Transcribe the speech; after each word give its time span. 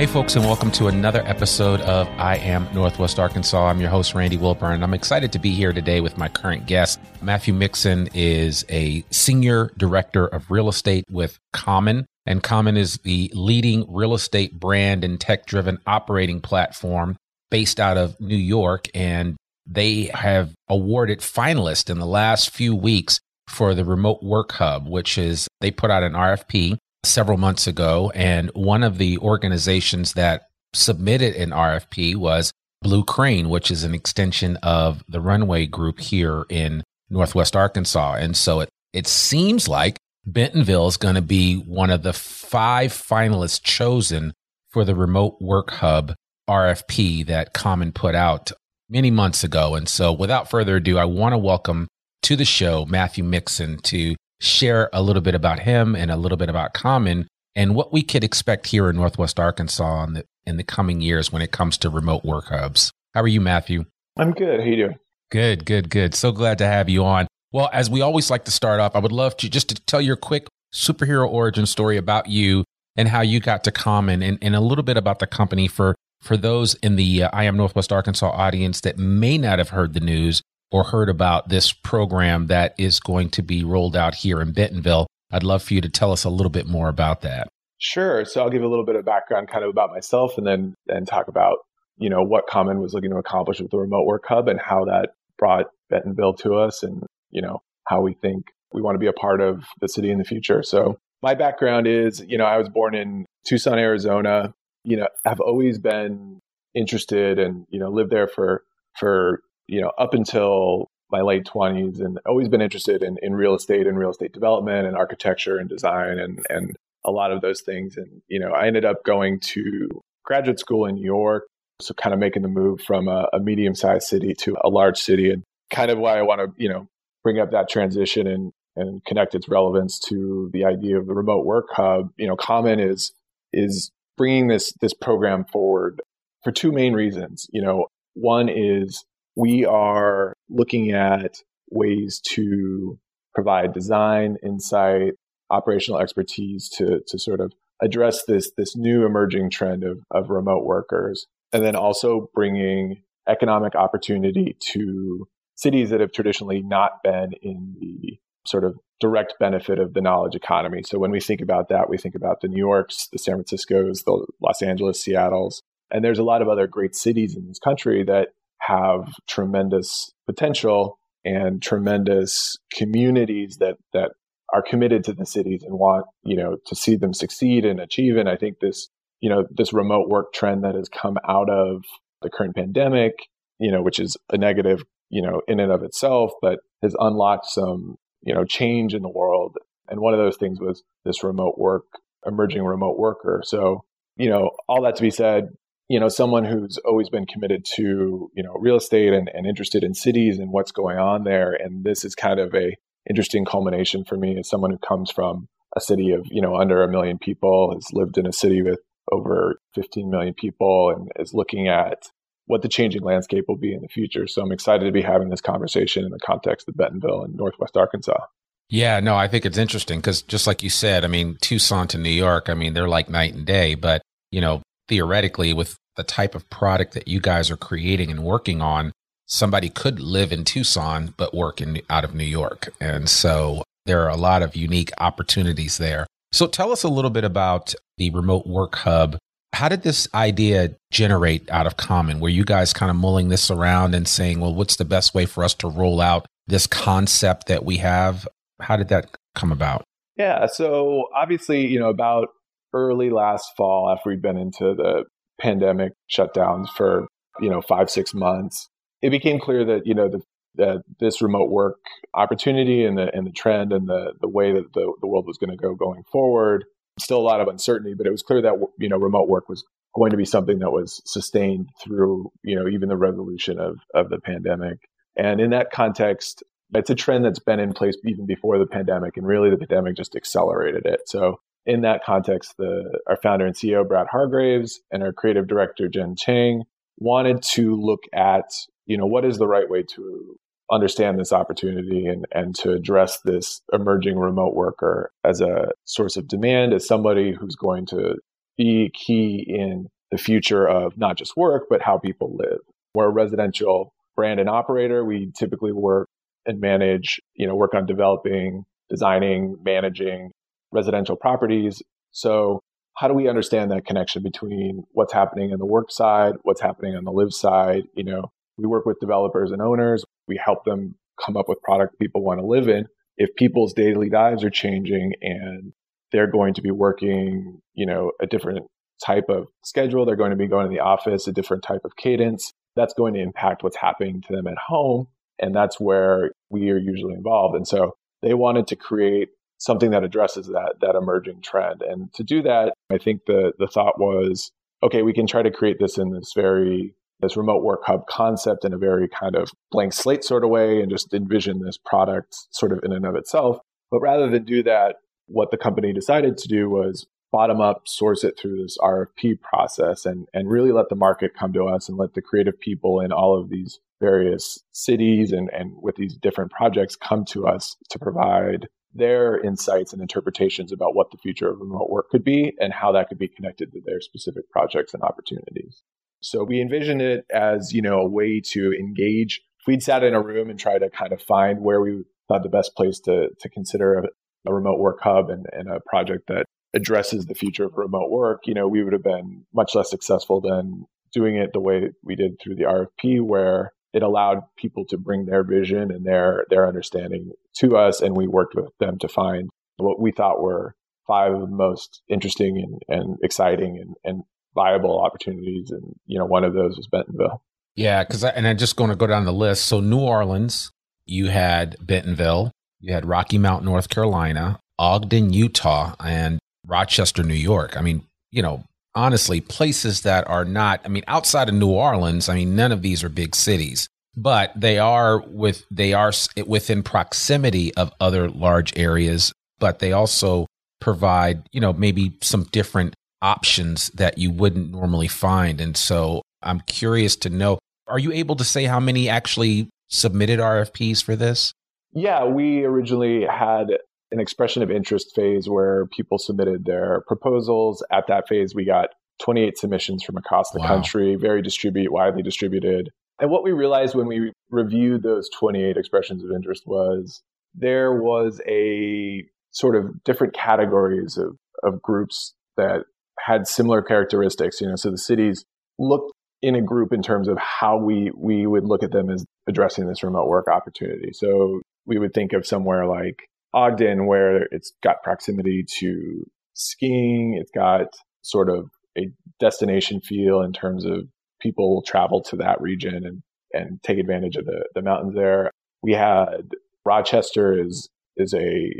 Hey, 0.00 0.06
folks, 0.06 0.34
and 0.34 0.46
welcome 0.46 0.70
to 0.70 0.88
another 0.88 1.20
episode 1.26 1.82
of 1.82 2.08
I 2.18 2.36
Am 2.36 2.66
Northwest 2.72 3.18
Arkansas. 3.18 3.68
I'm 3.68 3.82
your 3.82 3.90
host, 3.90 4.14
Randy 4.14 4.38
Wilburn. 4.38 4.72
And 4.72 4.82
I'm 4.82 4.94
excited 4.94 5.30
to 5.32 5.38
be 5.38 5.50
here 5.50 5.74
today 5.74 6.00
with 6.00 6.16
my 6.16 6.26
current 6.26 6.64
guest. 6.66 6.98
Matthew 7.20 7.52
Mixon 7.52 8.08
is 8.14 8.64
a 8.70 9.04
senior 9.10 9.70
director 9.76 10.26
of 10.26 10.50
real 10.50 10.70
estate 10.70 11.04
with 11.10 11.38
Common, 11.52 12.06
and 12.24 12.42
Common 12.42 12.78
is 12.78 12.94
the 13.04 13.30
leading 13.34 13.84
real 13.92 14.14
estate 14.14 14.58
brand 14.58 15.04
and 15.04 15.20
tech 15.20 15.44
driven 15.44 15.78
operating 15.86 16.40
platform 16.40 17.18
based 17.50 17.78
out 17.78 17.98
of 17.98 18.18
New 18.18 18.38
York. 18.38 18.88
And 18.94 19.36
they 19.66 20.04
have 20.14 20.54
awarded 20.70 21.18
finalists 21.18 21.90
in 21.90 21.98
the 21.98 22.06
last 22.06 22.54
few 22.54 22.74
weeks 22.74 23.20
for 23.48 23.74
the 23.74 23.84
Remote 23.84 24.22
Work 24.22 24.52
Hub, 24.52 24.88
which 24.88 25.18
is 25.18 25.46
they 25.60 25.70
put 25.70 25.90
out 25.90 26.02
an 26.02 26.14
RFP 26.14 26.78
several 27.04 27.38
months 27.38 27.66
ago. 27.66 28.10
And 28.14 28.50
one 28.54 28.82
of 28.82 28.98
the 28.98 29.18
organizations 29.18 30.14
that 30.14 30.42
submitted 30.72 31.34
an 31.34 31.50
RFP 31.50 32.16
was 32.16 32.52
Blue 32.82 33.04
Crane, 33.04 33.48
which 33.48 33.70
is 33.70 33.84
an 33.84 33.94
extension 33.94 34.56
of 34.62 35.02
the 35.08 35.20
Runway 35.20 35.66
Group 35.66 36.00
here 36.00 36.44
in 36.48 36.82
Northwest 37.10 37.56
Arkansas. 37.56 38.14
And 38.14 38.36
so 38.36 38.60
it, 38.60 38.68
it 38.92 39.06
seems 39.06 39.68
like 39.68 39.98
Bentonville 40.24 40.86
is 40.86 40.96
going 40.96 41.16
to 41.16 41.22
be 41.22 41.56
one 41.56 41.90
of 41.90 42.02
the 42.02 42.12
five 42.12 42.92
finalists 42.92 43.62
chosen 43.62 44.32
for 44.70 44.84
the 44.84 44.94
Remote 44.94 45.36
Work 45.40 45.70
Hub 45.72 46.14
RFP 46.48 47.26
that 47.26 47.52
Common 47.52 47.92
put 47.92 48.14
out 48.14 48.52
many 48.88 49.10
months 49.10 49.44
ago. 49.44 49.74
And 49.74 49.88
so 49.88 50.12
without 50.12 50.50
further 50.50 50.76
ado, 50.76 50.98
I 50.98 51.04
want 51.04 51.32
to 51.32 51.38
welcome 51.38 51.88
to 52.22 52.36
the 52.36 52.44
show 52.44 52.84
Matthew 52.86 53.24
Mixon 53.24 53.78
to 53.78 54.14
share 54.40 54.90
a 54.92 55.02
little 55.02 55.22
bit 55.22 55.34
about 55.34 55.60
him 55.60 55.94
and 55.94 56.10
a 56.10 56.16
little 56.16 56.38
bit 56.38 56.48
about 56.48 56.74
Common 56.74 57.28
and 57.54 57.74
what 57.74 57.92
we 57.92 58.02
could 58.02 58.24
expect 58.24 58.68
here 58.68 58.88
in 58.88 58.96
Northwest 58.96 59.38
Arkansas 59.38 60.04
in 60.04 60.14
the, 60.14 60.24
in 60.46 60.56
the 60.56 60.64
coming 60.64 61.00
years 61.00 61.30
when 61.30 61.42
it 61.42 61.50
comes 61.50 61.76
to 61.78 61.90
remote 61.90 62.24
work 62.24 62.46
hubs. 62.46 62.90
How 63.14 63.22
are 63.22 63.28
you, 63.28 63.40
Matthew? 63.40 63.84
I'm 64.18 64.32
good. 64.32 64.60
How 64.60 64.66
you 64.66 64.76
doing? 64.76 64.98
Good, 65.30 65.64
good, 65.64 65.90
good. 65.90 66.14
So 66.14 66.32
glad 66.32 66.58
to 66.58 66.66
have 66.66 66.88
you 66.88 67.04
on. 67.04 67.26
Well, 67.52 67.70
as 67.72 67.90
we 67.90 68.00
always 68.00 68.30
like 68.30 68.44
to 68.44 68.50
start 68.50 68.80
off, 68.80 68.96
I 68.96 69.00
would 69.00 69.12
love 69.12 69.36
to 69.38 69.48
just 69.48 69.68
to 69.68 69.74
tell 69.74 70.00
your 70.00 70.16
quick 70.16 70.46
superhero 70.72 71.28
origin 71.28 71.66
story 71.66 71.96
about 71.96 72.28
you 72.28 72.64
and 72.96 73.08
how 73.08 73.20
you 73.20 73.40
got 73.40 73.64
to 73.64 73.72
Common 73.72 74.22
and, 74.22 74.38
and 74.40 74.54
a 74.54 74.60
little 74.60 74.84
bit 74.84 74.96
about 74.96 75.18
the 75.18 75.26
company 75.26 75.68
for 75.68 75.94
for 76.20 76.36
those 76.36 76.74
in 76.74 76.96
the 76.96 77.24
uh, 77.24 77.30
I 77.32 77.44
am 77.44 77.56
Northwest 77.56 77.92
Arkansas 77.92 78.30
audience 78.30 78.82
that 78.82 78.98
may 78.98 79.38
not 79.38 79.58
have 79.58 79.70
heard 79.70 79.94
the 79.94 80.00
news 80.00 80.42
or 80.70 80.84
heard 80.84 81.08
about 81.08 81.48
this 81.48 81.72
program 81.72 82.46
that 82.46 82.74
is 82.78 83.00
going 83.00 83.30
to 83.30 83.42
be 83.42 83.64
rolled 83.64 83.96
out 83.96 84.14
here 84.14 84.40
in 84.40 84.52
Bentonville. 84.52 85.06
I'd 85.32 85.42
love 85.42 85.62
for 85.62 85.74
you 85.74 85.80
to 85.80 85.88
tell 85.88 86.12
us 86.12 86.24
a 86.24 86.30
little 86.30 86.50
bit 86.50 86.66
more 86.66 86.88
about 86.88 87.22
that. 87.22 87.48
Sure. 87.78 88.24
So 88.24 88.42
I'll 88.42 88.50
give 88.50 88.62
a 88.62 88.68
little 88.68 88.84
bit 88.84 88.96
of 88.96 89.04
background 89.04 89.48
kind 89.48 89.64
of 89.64 89.70
about 89.70 89.90
myself 89.90 90.36
and 90.36 90.46
then 90.46 90.74
and 90.88 91.06
talk 91.06 91.28
about, 91.28 91.58
you 91.96 92.10
know, 92.10 92.22
what 92.22 92.46
Common 92.46 92.80
was 92.80 92.92
looking 92.92 93.10
to 93.10 93.16
accomplish 93.16 93.60
with 93.60 93.70
the 93.70 93.78
remote 93.78 94.06
work 94.06 94.24
hub 94.26 94.48
and 94.48 94.60
how 94.60 94.84
that 94.84 95.10
brought 95.38 95.66
Bentonville 95.88 96.34
to 96.34 96.54
us 96.54 96.82
and, 96.82 97.04
you 97.30 97.40
know, 97.40 97.62
how 97.86 98.00
we 98.02 98.12
think 98.14 98.46
we 98.72 98.82
want 98.82 98.96
to 98.96 99.00
be 99.00 99.06
a 99.06 99.12
part 99.12 99.40
of 99.40 99.64
the 99.80 99.88
city 99.88 100.10
in 100.10 100.18
the 100.18 100.24
future. 100.24 100.62
So 100.62 100.98
my 101.22 101.34
background 101.34 101.86
is, 101.86 102.22
you 102.26 102.38
know, 102.38 102.44
I 102.44 102.58
was 102.58 102.68
born 102.68 102.94
in 102.94 103.26
Tucson, 103.46 103.78
Arizona. 103.78 104.52
You 104.84 104.98
know, 104.98 105.08
I've 105.26 105.40
always 105.40 105.78
been 105.78 106.38
interested 106.74 107.38
and, 107.38 107.66
you 107.70 107.80
know, 107.80 107.88
lived 107.88 108.10
there 108.10 108.28
for 108.28 108.62
for 108.98 109.42
you 109.70 109.80
know, 109.80 109.92
up 109.98 110.14
until 110.14 110.90
my 111.12 111.20
late 111.20 111.44
20s 111.44 112.00
and 112.00 112.18
always 112.26 112.48
been 112.48 112.60
interested 112.60 113.02
in, 113.02 113.16
in 113.22 113.34
real 113.34 113.54
estate 113.54 113.86
and 113.86 113.96
real 113.96 114.10
estate 114.10 114.32
development 114.32 114.86
and 114.86 114.96
architecture 114.96 115.58
and 115.58 115.68
design 115.68 116.18
and, 116.18 116.44
and 116.50 116.76
a 117.04 117.10
lot 117.10 117.32
of 117.32 117.40
those 117.40 117.60
things. 117.60 117.96
And, 117.96 118.20
you 118.28 118.40
know, 118.40 118.50
I 118.50 118.66
ended 118.66 118.84
up 118.84 119.04
going 119.04 119.38
to 119.40 119.88
graduate 120.24 120.58
school 120.58 120.86
in 120.86 120.96
New 120.96 121.04
York. 121.04 121.44
So 121.80 121.94
kind 121.94 122.12
of 122.12 122.20
making 122.20 122.42
the 122.42 122.48
move 122.48 122.82
from 122.82 123.08
a, 123.08 123.28
a 123.32 123.40
medium 123.40 123.74
sized 123.74 124.08
city 124.08 124.34
to 124.40 124.56
a 124.62 124.68
large 124.68 124.98
city 124.98 125.30
and 125.30 125.44
kind 125.70 125.90
of 125.90 125.98
why 125.98 126.18
I 126.18 126.22
want 126.22 126.40
to, 126.40 126.62
you 126.62 126.68
know, 126.68 126.88
bring 127.22 127.38
up 127.38 127.52
that 127.52 127.70
transition 127.70 128.26
and, 128.26 128.52
and 128.76 129.04
connect 129.04 129.34
its 129.34 129.48
relevance 129.48 129.98
to 130.08 130.50
the 130.52 130.64
idea 130.64 130.98
of 130.98 131.06
the 131.06 131.14
remote 131.14 131.46
work 131.46 131.68
hub. 131.70 132.10
You 132.18 132.26
know, 132.26 132.36
Common 132.36 132.80
is, 132.80 133.12
is 133.52 133.90
bringing 134.18 134.48
this, 134.48 134.74
this 134.80 134.92
program 134.92 135.44
forward 135.44 136.02
for 136.44 136.52
two 136.52 136.70
main 136.70 136.92
reasons. 136.92 137.46
You 137.50 137.62
know, 137.62 137.86
one 138.14 138.48
is 138.50 139.04
we 139.36 139.64
are 139.64 140.34
looking 140.48 140.92
at 140.92 141.36
ways 141.70 142.20
to 142.30 142.98
provide 143.34 143.72
design, 143.72 144.36
insight, 144.42 145.12
operational 145.50 146.00
expertise 146.00 146.68
to, 146.68 147.00
to 147.06 147.18
sort 147.18 147.40
of 147.40 147.52
address 147.82 148.24
this, 148.24 148.52
this 148.56 148.76
new 148.76 149.06
emerging 149.06 149.50
trend 149.50 149.84
of, 149.84 149.98
of 150.10 150.30
remote 150.30 150.64
workers. 150.64 151.26
And 151.52 151.64
then 151.64 151.76
also 151.76 152.30
bringing 152.34 153.02
economic 153.28 153.74
opportunity 153.74 154.56
to 154.72 155.28
cities 155.56 155.90
that 155.90 156.00
have 156.00 156.12
traditionally 156.12 156.62
not 156.62 157.02
been 157.02 157.32
in 157.42 157.76
the 157.80 158.18
sort 158.46 158.64
of 158.64 158.76
direct 159.00 159.34
benefit 159.38 159.78
of 159.78 159.94
the 159.94 160.00
knowledge 160.00 160.34
economy. 160.34 160.82
So 160.84 160.98
when 160.98 161.10
we 161.10 161.20
think 161.20 161.40
about 161.40 161.68
that, 161.68 161.88
we 161.88 161.98
think 161.98 162.14
about 162.14 162.40
the 162.40 162.48
New 162.48 162.58
Yorks, 162.58 163.08
the 163.12 163.18
San 163.18 163.36
Franciscos, 163.36 164.04
the 164.04 164.26
Los 164.40 164.62
Angeles, 164.62 165.02
Seattles. 165.02 165.62
And 165.90 166.04
there's 166.04 166.18
a 166.18 166.24
lot 166.24 166.42
of 166.42 166.48
other 166.48 166.66
great 166.66 166.94
cities 166.94 167.36
in 167.36 167.48
this 167.48 167.58
country 167.58 168.04
that 168.04 168.28
have 168.70 169.12
tremendous 169.28 170.12
potential 170.26 170.98
and 171.24 171.62
tremendous 171.62 172.56
communities 172.72 173.58
that 173.60 173.76
that 173.92 174.12
are 174.52 174.62
committed 174.62 175.04
to 175.04 175.12
the 175.12 175.26
cities 175.26 175.62
and 175.62 175.78
want 175.78 176.06
you 176.24 176.36
know 176.36 176.56
to 176.66 176.74
see 176.74 176.96
them 176.96 177.12
succeed 177.12 177.64
and 177.64 177.80
achieve. 177.80 178.16
And 178.16 178.28
i 178.28 178.36
think 178.36 178.58
this 178.60 178.88
you 179.20 179.28
know 179.28 179.44
this 179.50 179.72
remote 179.72 180.08
work 180.08 180.32
trend 180.32 180.64
that 180.64 180.74
has 180.74 180.88
come 180.88 181.18
out 181.28 181.50
of 181.50 181.82
the 182.22 182.30
current 182.30 182.54
pandemic 182.54 183.12
you 183.58 183.70
know 183.70 183.82
which 183.82 183.98
is 183.98 184.16
a 184.30 184.38
negative 184.38 184.82
you 185.10 185.22
know 185.22 185.42
in 185.46 185.60
and 185.60 185.72
of 185.72 185.82
itself 185.82 186.32
but 186.40 186.60
has 186.82 186.94
unlocked 186.98 187.46
some 187.46 187.96
you 188.22 188.34
know 188.34 188.44
change 188.44 188.94
in 188.94 189.02
the 189.02 189.08
world. 189.08 189.56
And 189.88 190.00
one 190.00 190.14
of 190.14 190.20
those 190.20 190.36
things 190.36 190.60
was 190.60 190.82
this 191.04 191.24
remote 191.24 191.58
work 191.58 191.84
emerging 192.26 192.62
remote 192.62 192.98
worker. 192.98 193.42
So 193.44 193.84
you 194.16 194.30
know 194.30 194.50
all 194.68 194.82
that 194.82 194.96
to 194.96 195.02
be 195.02 195.10
said 195.10 195.48
you 195.90 195.98
know, 195.98 196.08
someone 196.08 196.44
who's 196.44 196.78
always 196.84 197.08
been 197.08 197.26
committed 197.26 197.64
to, 197.64 198.30
you 198.32 198.44
know, 198.44 198.54
real 198.60 198.76
estate 198.76 199.12
and, 199.12 199.28
and 199.34 199.44
interested 199.44 199.82
in 199.82 199.92
cities 199.92 200.38
and 200.38 200.52
what's 200.52 200.70
going 200.70 200.98
on 200.98 201.24
there. 201.24 201.52
And 201.52 201.82
this 201.82 202.04
is 202.04 202.14
kind 202.14 202.38
of 202.38 202.54
a 202.54 202.76
interesting 203.08 203.44
culmination 203.44 204.04
for 204.04 204.16
me 204.16 204.38
as 204.38 204.48
someone 204.48 204.70
who 204.70 204.78
comes 204.78 205.10
from 205.10 205.48
a 205.76 205.80
city 205.80 206.12
of, 206.12 206.24
you 206.30 206.40
know, 206.40 206.54
under 206.54 206.84
a 206.84 206.88
million 206.88 207.18
people, 207.18 207.74
has 207.74 207.88
lived 207.92 208.18
in 208.18 208.26
a 208.26 208.32
city 208.32 208.62
with 208.62 208.78
over 209.10 209.60
15 209.74 210.08
million 210.08 210.32
people 210.32 210.94
and 210.94 211.10
is 211.18 211.34
looking 211.34 211.66
at 211.66 212.04
what 212.46 212.62
the 212.62 212.68
changing 212.68 213.02
landscape 213.02 213.46
will 213.48 213.56
be 213.56 213.74
in 213.74 213.82
the 213.82 213.88
future. 213.88 214.28
So 214.28 214.42
I'm 214.42 214.52
excited 214.52 214.84
to 214.84 214.92
be 214.92 215.02
having 215.02 215.28
this 215.28 215.40
conversation 215.40 216.04
in 216.04 216.12
the 216.12 216.20
context 216.20 216.68
of 216.68 216.76
Bentonville 216.76 217.24
and 217.24 217.34
Northwest 217.34 217.76
Arkansas. 217.76 218.26
Yeah, 218.68 219.00
no, 219.00 219.16
I 219.16 219.26
think 219.26 219.44
it's 219.44 219.58
interesting 219.58 219.98
because 219.98 220.22
just 220.22 220.46
like 220.46 220.62
you 220.62 220.70
said, 220.70 221.04
I 221.04 221.08
mean, 221.08 221.36
Tucson 221.40 221.88
to 221.88 221.98
New 221.98 222.10
York, 222.10 222.48
I 222.48 222.54
mean, 222.54 222.74
they're 222.74 222.88
like 222.88 223.10
night 223.10 223.34
and 223.34 223.44
day, 223.44 223.74
but 223.74 224.02
you 224.30 224.40
know, 224.40 224.62
theoretically 224.90 225.54
with 225.54 225.76
the 226.00 226.04
type 226.04 226.34
of 226.34 226.48
product 226.48 226.94
that 226.94 227.06
you 227.06 227.20
guys 227.20 227.50
are 227.50 227.58
creating 227.58 228.10
and 228.10 228.24
working 228.24 228.62
on, 228.62 228.90
somebody 229.26 229.68
could 229.68 230.00
live 230.00 230.32
in 230.32 230.44
Tucson 230.44 231.12
but 231.18 231.34
work 231.34 231.60
in 231.60 231.82
out 231.90 232.04
of 232.04 232.14
New 232.14 232.24
York. 232.24 232.70
And 232.80 233.06
so 233.06 233.62
there 233.84 234.00
are 234.02 234.08
a 234.08 234.16
lot 234.16 234.40
of 234.40 234.56
unique 234.56 234.90
opportunities 234.96 235.76
there. 235.76 236.06
So 236.32 236.46
tell 236.46 236.72
us 236.72 236.84
a 236.84 236.88
little 236.88 237.10
bit 237.10 237.24
about 237.24 237.74
the 237.98 238.08
remote 238.08 238.46
work 238.46 238.76
hub. 238.76 239.18
How 239.52 239.68
did 239.68 239.82
this 239.82 240.08
idea 240.14 240.74
generate 240.90 241.50
out 241.50 241.66
of 241.66 241.76
common? 241.76 242.18
Were 242.18 242.30
you 242.30 242.46
guys 242.46 242.72
kind 242.72 242.88
of 242.88 242.96
mulling 242.96 243.28
this 243.28 243.50
around 243.50 243.94
and 243.94 244.08
saying, 244.08 244.40
well, 244.40 244.54
what's 244.54 244.76
the 244.76 244.86
best 244.86 245.12
way 245.12 245.26
for 245.26 245.44
us 245.44 245.52
to 245.56 245.68
roll 245.68 246.00
out 246.00 246.24
this 246.46 246.66
concept 246.66 247.46
that 247.48 247.62
we 247.62 247.76
have? 247.76 248.26
How 248.58 248.78
did 248.78 248.88
that 248.88 249.14
come 249.34 249.52
about? 249.52 249.84
Yeah, 250.16 250.46
so 250.46 251.08
obviously, 251.14 251.66
you 251.66 251.78
know, 251.78 251.90
about 251.90 252.28
early 252.72 253.10
last 253.10 253.52
fall 253.54 253.90
after 253.90 254.08
we'd 254.08 254.22
been 254.22 254.38
into 254.38 254.74
the 254.74 255.04
pandemic 255.40 255.92
shutdowns 256.10 256.68
for, 256.68 257.06
you 257.40 257.50
know, 257.50 257.60
five, 257.60 257.90
six 257.90 258.14
months, 258.14 258.68
it 259.02 259.10
became 259.10 259.40
clear 259.40 259.64
that, 259.64 259.86
you 259.86 259.94
know, 259.94 260.08
the, 260.08 260.20
that 260.56 260.82
this 260.98 261.22
remote 261.22 261.50
work 261.50 261.78
opportunity 262.14 262.84
and 262.84 262.98
the, 262.98 263.14
and 263.14 263.26
the 263.26 263.32
trend 263.32 263.72
and 263.72 263.88
the, 263.88 264.12
the 264.20 264.28
way 264.28 264.52
that 264.52 264.72
the, 264.74 264.92
the 265.00 265.06
world 265.06 265.26
was 265.26 265.38
going 265.38 265.50
to 265.50 265.56
go 265.56 265.74
going 265.74 266.02
forward, 266.12 266.64
still 266.98 267.18
a 267.18 267.22
lot 267.22 267.40
of 267.40 267.48
uncertainty, 267.48 267.94
but 267.96 268.06
it 268.06 268.10
was 268.10 268.22
clear 268.22 268.42
that, 268.42 268.54
you 268.78 268.88
know, 268.88 268.98
remote 268.98 269.28
work 269.28 269.48
was 269.48 269.64
going 269.94 270.10
to 270.10 270.16
be 270.16 270.24
something 270.24 270.58
that 270.58 270.70
was 270.70 271.00
sustained 271.04 271.68
through, 271.82 272.30
you 272.42 272.56
know, 272.56 272.68
even 272.68 272.88
the 272.88 272.96
resolution 272.96 273.58
of, 273.58 273.78
of 273.94 274.10
the 274.10 274.20
pandemic. 274.20 274.78
And 275.16 275.40
in 275.40 275.50
that 275.50 275.70
context, 275.72 276.42
it's 276.74 276.90
a 276.90 276.94
trend 276.94 277.24
that's 277.24 277.40
been 277.40 277.58
in 277.58 277.72
place 277.72 277.96
even 278.04 278.26
before 278.26 278.58
the 278.58 278.66
pandemic, 278.66 279.16
and 279.16 279.26
really 279.26 279.50
the 279.50 279.58
pandemic 279.58 279.96
just 279.96 280.14
accelerated 280.14 280.86
it. 280.86 281.00
So 281.06 281.40
in 281.66 281.82
that 281.82 282.04
context, 282.04 282.54
the, 282.58 282.98
our 283.06 283.16
founder 283.22 283.46
and 283.46 283.54
CEO, 283.54 283.86
Brad 283.86 284.06
Hargreaves, 284.10 284.80
and 284.90 285.02
our 285.02 285.12
creative 285.12 285.46
director, 285.46 285.88
Jen 285.88 286.16
Chang, 286.16 286.64
wanted 286.98 287.42
to 287.42 287.76
look 287.76 288.00
at, 288.14 288.44
you 288.86 288.96
know, 288.96 289.06
what 289.06 289.24
is 289.24 289.38
the 289.38 289.46
right 289.46 289.68
way 289.68 289.82
to 289.94 290.36
understand 290.70 291.18
this 291.18 291.32
opportunity 291.32 292.06
and, 292.06 292.26
and 292.32 292.54
to 292.54 292.72
address 292.72 293.18
this 293.24 293.60
emerging 293.72 294.16
remote 294.16 294.54
worker 294.54 295.10
as 295.24 295.40
a 295.40 295.70
source 295.84 296.16
of 296.16 296.28
demand, 296.28 296.72
as 296.72 296.86
somebody 296.86 297.32
who's 297.32 297.56
going 297.56 297.86
to 297.86 298.14
be 298.56 298.90
key 298.94 299.44
in 299.46 299.88
the 300.10 300.18
future 300.18 300.66
of 300.68 300.96
not 300.96 301.16
just 301.16 301.36
work, 301.36 301.64
but 301.68 301.82
how 301.82 301.98
people 301.98 302.36
live. 302.36 302.58
We're 302.94 303.06
a 303.06 303.10
residential 303.10 303.92
brand 304.16 304.40
and 304.40 304.48
operator. 304.48 305.04
We 305.04 305.32
typically 305.38 305.72
work 305.72 306.08
and 306.46 306.60
manage, 306.60 307.20
you 307.34 307.46
know, 307.46 307.54
work 307.54 307.74
on 307.74 307.86
developing, 307.86 308.64
designing, 308.88 309.56
managing 309.64 310.30
residential 310.72 311.16
properties. 311.16 311.82
So 312.12 312.60
how 312.96 313.08
do 313.08 313.14
we 313.14 313.28
understand 313.28 313.70
that 313.70 313.86
connection 313.86 314.22
between 314.22 314.84
what's 314.92 315.12
happening 315.12 315.52
on 315.52 315.58
the 315.58 315.66
work 315.66 315.90
side, 315.90 316.34
what's 316.42 316.60
happening 316.60 316.96
on 316.96 317.04
the 317.04 317.12
live 317.12 317.32
side? 317.32 317.84
You 317.94 318.04
know, 318.04 318.32
we 318.58 318.66
work 318.66 318.84
with 318.84 319.00
developers 319.00 319.52
and 319.52 319.62
owners. 319.62 320.04
We 320.28 320.40
help 320.42 320.64
them 320.64 320.96
come 321.24 321.36
up 321.36 321.48
with 321.48 321.62
product 321.62 321.98
people 321.98 322.22
want 322.22 322.40
to 322.40 322.46
live 322.46 322.68
in. 322.68 322.86
If 323.16 323.34
people's 323.36 323.72
daily 323.72 324.10
lives 324.10 324.44
are 324.44 324.50
changing 324.50 325.14
and 325.20 325.72
they're 326.12 326.30
going 326.30 326.54
to 326.54 326.62
be 326.62 326.70
working, 326.70 327.60
you 327.74 327.86
know, 327.86 328.12
a 328.20 328.26
different 328.26 328.66
type 329.04 329.28
of 329.28 329.48
schedule, 329.64 330.04
they're 330.04 330.16
going 330.16 330.30
to 330.30 330.36
be 330.36 330.48
going 330.48 330.66
to 330.66 330.70
the 330.70 330.80
office, 330.80 331.26
a 331.26 331.32
different 331.32 331.62
type 331.62 331.82
of 331.84 331.96
cadence, 331.96 332.52
that's 332.76 332.94
going 332.94 333.14
to 333.14 333.20
impact 333.20 333.62
what's 333.62 333.76
happening 333.76 334.22
to 334.22 334.34
them 334.34 334.46
at 334.46 334.58
home. 334.68 335.06
And 335.38 335.54
that's 335.54 335.80
where 335.80 336.32
we 336.50 336.70
are 336.70 336.78
usually 336.78 337.14
involved. 337.14 337.56
And 337.56 337.66
so 337.66 337.96
they 338.22 338.34
wanted 338.34 338.66
to 338.68 338.76
create 338.76 339.28
something 339.60 339.90
that 339.92 340.02
addresses 340.02 340.46
that 340.46 340.74
that 340.80 340.96
emerging 340.96 341.42
trend. 341.42 341.82
And 341.82 342.12
to 342.14 342.24
do 342.24 342.42
that, 342.42 342.74
I 342.90 342.98
think 342.98 343.22
the 343.26 343.52
the 343.58 343.68
thought 343.68 344.00
was, 344.00 344.50
okay, 344.82 345.02
we 345.02 345.12
can 345.12 345.26
try 345.26 345.42
to 345.42 345.50
create 345.50 345.78
this 345.78 345.98
in 345.98 346.10
this 346.10 346.32
very 346.34 346.94
this 347.20 347.36
remote 347.36 347.62
work 347.62 347.82
hub 347.84 348.06
concept 348.06 348.64
in 348.64 348.72
a 348.72 348.78
very 348.78 349.06
kind 349.06 349.36
of 349.36 349.50
blank 349.70 349.92
slate 349.92 350.24
sort 350.24 350.42
of 350.42 350.50
way 350.50 350.80
and 350.80 350.90
just 350.90 351.12
envision 351.12 351.60
this 351.60 351.78
product 351.78 352.34
sort 352.50 352.72
of 352.72 352.80
in 352.82 352.92
and 352.92 353.04
of 353.04 353.14
itself. 353.14 353.58
But 353.90 354.00
rather 354.00 354.28
than 354.28 354.44
do 354.44 354.62
that, 354.62 354.96
what 355.26 355.50
the 355.50 355.58
company 355.58 355.92
decided 355.92 356.38
to 356.38 356.48
do 356.48 356.70
was 356.70 357.06
bottom 357.30 357.60
up 357.60 357.82
source 357.86 358.24
it 358.24 358.38
through 358.38 358.62
this 358.62 358.76
RFP 358.78 359.40
process 359.40 360.04
and, 360.04 360.26
and 360.34 360.50
really 360.50 360.72
let 360.72 360.88
the 360.88 360.96
market 360.96 361.32
come 361.38 361.52
to 361.52 361.64
us 361.64 361.88
and 361.88 361.96
let 361.96 362.14
the 362.14 362.22
creative 362.22 362.58
people 362.58 363.00
in 363.00 363.12
all 363.12 363.38
of 363.38 363.50
these 363.50 363.78
various 364.00 364.58
cities 364.72 365.30
and, 365.30 365.50
and 365.52 365.74
with 365.80 365.96
these 365.96 366.16
different 366.16 366.50
projects 366.50 366.96
come 366.96 367.24
to 367.26 367.46
us 367.46 367.76
to 367.90 367.98
provide 367.98 368.66
their 368.94 369.38
insights 369.40 369.92
and 369.92 370.02
interpretations 370.02 370.72
about 370.72 370.94
what 370.94 371.10
the 371.10 371.18
future 371.18 371.48
of 371.48 371.60
remote 371.60 371.88
work 371.90 372.10
could 372.10 372.24
be 372.24 372.52
and 372.58 372.72
how 372.72 372.92
that 372.92 373.08
could 373.08 373.18
be 373.18 373.28
connected 373.28 373.72
to 373.72 373.80
their 373.84 374.00
specific 374.00 374.50
projects 374.50 374.94
and 374.94 375.02
opportunities. 375.02 375.82
So 376.20 376.44
we 376.44 376.60
envisioned 376.60 377.00
it 377.00 377.24
as, 377.32 377.72
you 377.72 377.82
know, 377.82 378.00
a 378.00 378.08
way 378.08 378.40
to 378.52 378.72
engage. 378.72 379.40
If 379.60 379.66
we'd 379.66 379.82
sat 379.82 380.04
in 380.04 380.14
a 380.14 380.22
room 380.22 380.50
and 380.50 380.58
tried 380.58 380.80
to 380.80 380.90
kind 380.90 381.12
of 381.12 381.22
find 381.22 381.62
where 381.62 381.80
we 381.80 382.02
thought 382.28 382.42
the 382.42 382.48
best 382.48 382.74
place 382.76 383.00
to, 383.00 383.28
to 383.38 383.48
consider 383.48 383.98
a, 383.98 384.02
a 384.46 384.54
remote 384.54 384.78
work 384.78 384.98
hub 385.02 385.30
and, 385.30 385.46
and 385.52 385.68
a 385.68 385.80
project 385.86 386.28
that 386.28 386.44
addresses 386.74 387.26
the 387.26 387.34
future 387.34 387.64
of 387.64 387.72
remote 387.76 388.10
work, 388.10 388.42
you 388.46 388.54
know, 388.54 388.68
we 388.68 388.82
would 388.82 388.92
have 388.92 389.02
been 389.02 389.44
much 389.52 389.74
less 389.74 389.90
successful 389.90 390.40
than 390.40 390.84
doing 391.12 391.36
it 391.36 391.52
the 391.52 391.60
way 391.60 391.90
we 392.04 392.14
did 392.14 392.40
through 392.40 392.54
the 392.54 392.64
RFP, 392.64 393.20
where 393.20 393.72
it 393.92 394.02
allowed 394.02 394.42
people 394.56 394.84
to 394.86 394.96
bring 394.96 395.26
their 395.26 395.44
vision 395.44 395.90
and 395.90 396.04
their 396.04 396.44
their 396.50 396.66
understanding 396.66 397.32
to 397.54 397.76
us 397.76 398.00
and 398.00 398.16
we 398.16 398.26
worked 398.26 398.54
with 398.54 398.70
them 398.78 398.98
to 398.98 399.08
find 399.08 399.50
what 399.76 400.00
we 400.00 400.12
thought 400.12 400.42
were 400.42 400.74
five 401.06 401.32
of 401.32 401.40
the 401.40 401.46
most 401.46 402.02
interesting 402.08 402.80
and, 402.88 402.98
and 403.00 403.18
exciting 403.22 403.78
and, 403.78 403.94
and 404.04 404.22
viable 404.54 405.00
opportunities 405.00 405.70
and 405.70 405.94
you 406.06 406.18
know 406.18 406.26
one 406.26 406.44
of 406.44 406.54
those 406.54 406.76
was 406.76 406.88
bentonville 406.88 407.42
yeah 407.76 408.02
because 408.02 408.24
and 408.24 408.46
i'm 408.46 408.58
just 408.58 408.76
going 408.76 408.90
to 408.90 408.96
go 408.96 409.06
down 409.06 409.24
the 409.24 409.32
list 409.32 409.64
so 409.64 409.80
new 409.80 409.98
orleans 409.98 410.70
you 411.06 411.28
had 411.28 411.76
bentonville 411.80 412.52
you 412.80 412.92
had 412.92 413.06
rocky 413.06 413.38
mount 413.38 413.64
north 413.64 413.88
carolina 413.88 414.58
ogden 414.78 415.32
utah 415.32 415.94
and 416.04 416.40
Rochester, 416.70 417.22
New 417.22 417.34
York. 417.34 417.76
I 417.76 417.82
mean, 417.82 418.04
you 418.30 418.42
know, 418.42 418.64
honestly, 418.94 419.40
places 419.40 420.02
that 420.02 420.28
are 420.28 420.44
not, 420.44 420.80
I 420.84 420.88
mean, 420.88 421.04
outside 421.06 421.48
of 421.48 421.54
New 421.54 421.70
Orleans, 421.70 422.28
I 422.28 422.34
mean, 422.34 422.56
none 422.56 422.72
of 422.72 422.82
these 422.82 423.04
are 423.04 423.08
big 423.08 423.34
cities, 423.34 423.88
but 424.16 424.52
they 424.56 424.78
are 424.78 425.20
with, 425.20 425.64
they 425.70 425.92
are 425.92 426.12
within 426.46 426.82
proximity 426.82 427.74
of 427.74 427.92
other 428.00 428.28
large 428.28 428.76
areas, 428.76 429.32
but 429.58 429.78
they 429.78 429.92
also 429.92 430.46
provide, 430.80 431.42
you 431.52 431.60
know, 431.60 431.72
maybe 431.72 432.16
some 432.22 432.44
different 432.44 432.94
options 433.22 433.90
that 433.90 434.18
you 434.18 434.30
wouldn't 434.30 434.70
normally 434.70 435.08
find. 435.08 435.60
And 435.60 435.76
so 435.76 436.22
I'm 436.42 436.60
curious 436.60 437.16
to 437.16 437.30
know, 437.30 437.58
are 437.86 437.98
you 437.98 438.12
able 438.12 438.36
to 438.36 438.44
say 438.44 438.64
how 438.64 438.80
many 438.80 439.08
actually 439.08 439.68
submitted 439.88 440.40
RFPs 440.40 441.02
for 441.02 441.16
this? 441.16 441.52
Yeah, 441.92 442.24
we 442.24 442.64
originally 442.64 443.26
had 443.26 443.66
an 444.12 444.20
expression 444.20 444.62
of 444.62 444.70
interest 444.70 445.14
phase 445.14 445.48
where 445.48 445.86
people 445.86 446.18
submitted 446.18 446.64
their 446.64 447.02
proposals. 447.06 447.84
At 447.92 448.06
that 448.08 448.28
phase, 448.28 448.54
we 448.54 448.64
got 448.64 448.88
28 449.22 449.56
submissions 449.58 450.02
from 450.02 450.16
across 450.16 450.50
the 450.50 450.60
wow. 450.60 450.66
country, 450.66 451.14
very 451.14 451.42
distribute, 451.42 451.92
widely 451.92 452.22
distributed. 452.22 452.90
And 453.20 453.30
what 453.30 453.44
we 453.44 453.52
realized 453.52 453.94
when 453.94 454.06
we 454.06 454.32
reviewed 454.50 455.02
those 455.02 455.28
28 455.38 455.76
expressions 455.76 456.24
of 456.24 456.30
interest 456.30 456.64
was 456.66 457.22
there 457.54 457.92
was 457.92 458.40
a 458.48 459.24
sort 459.50 459.76
of 459.76 460.02
different 460.04 460.32
categories 460.32 461.18
of, 461.18 461.36
of 461.62 461.82
groups 461.82 462.34
that 462.56 462.84
had 463.18 463.46
similar 463.46 463.82
characteristics. 463.82 464.60
You 464.60 464.68
know, 464.68 464.76
so 464.76 464.90
the 464.90 464.98
cities 464.98 465.44
looked 465.78 466.12
in 466.42 466.54
a 466.54 466.62
group 466.62 466.92
in 466.92 467.02
terms 467.02 467.28
of 467.28 467.36
how 467.38 467.76
we 467.76 468.10
we 468.16 468.46
would 468.46 468.64
look 468.64 468.82
at 468.82 468.92
them 468.92 469.10
as 469.10 469.24
addressing 469.46 469.86
this 469.86 470.02
remote 470.02 470.28
work 470.28 470.48
opportunity. 470.48 471.12
So 471.12 471.60
we 471.86 471.98
would 471.98 472.14
think 472.14 472.32
of 472.32 472.46
somewhere 472.46 472.86
like 472.86 473.16
Ogden, 473.52 474.06
where 474.06 474.42
it's 474.50 474.72
got 474.82 475.02
proximity 475.02 475.64
to 475.80 476.24
skiing, 476.54 477.36
it's 477.40 477.50
got 477.50 477.86
sort 478.22 478.48
of 478.48 478.70
a 478.96 479.08
destination 479.38 480.00
feel 480.00 480.42
in 480.42 480.52
terms 480.52 480.84
of 480.84 481.08
people 481.40 481.74
will 481.74 481.82
travel 481.82 482.22
to 482.22 482.36
that 482.36 482.60
region 482.60 483.04
and, 483.04 483.22
and 483.52 483.82
take 483.82 483.98
advantage 483.98 484.36
of 484.36 484.44
the, 484.44 484.64
the 484.74 484.82
mountains 484.82 485.14
there. 485.14 485.50
We 485.82 485.92
had 485.92 486.50
Rochester 486.84 487.58
is 487.58 487.88
is 488.16 488.34
a 488.34 488.70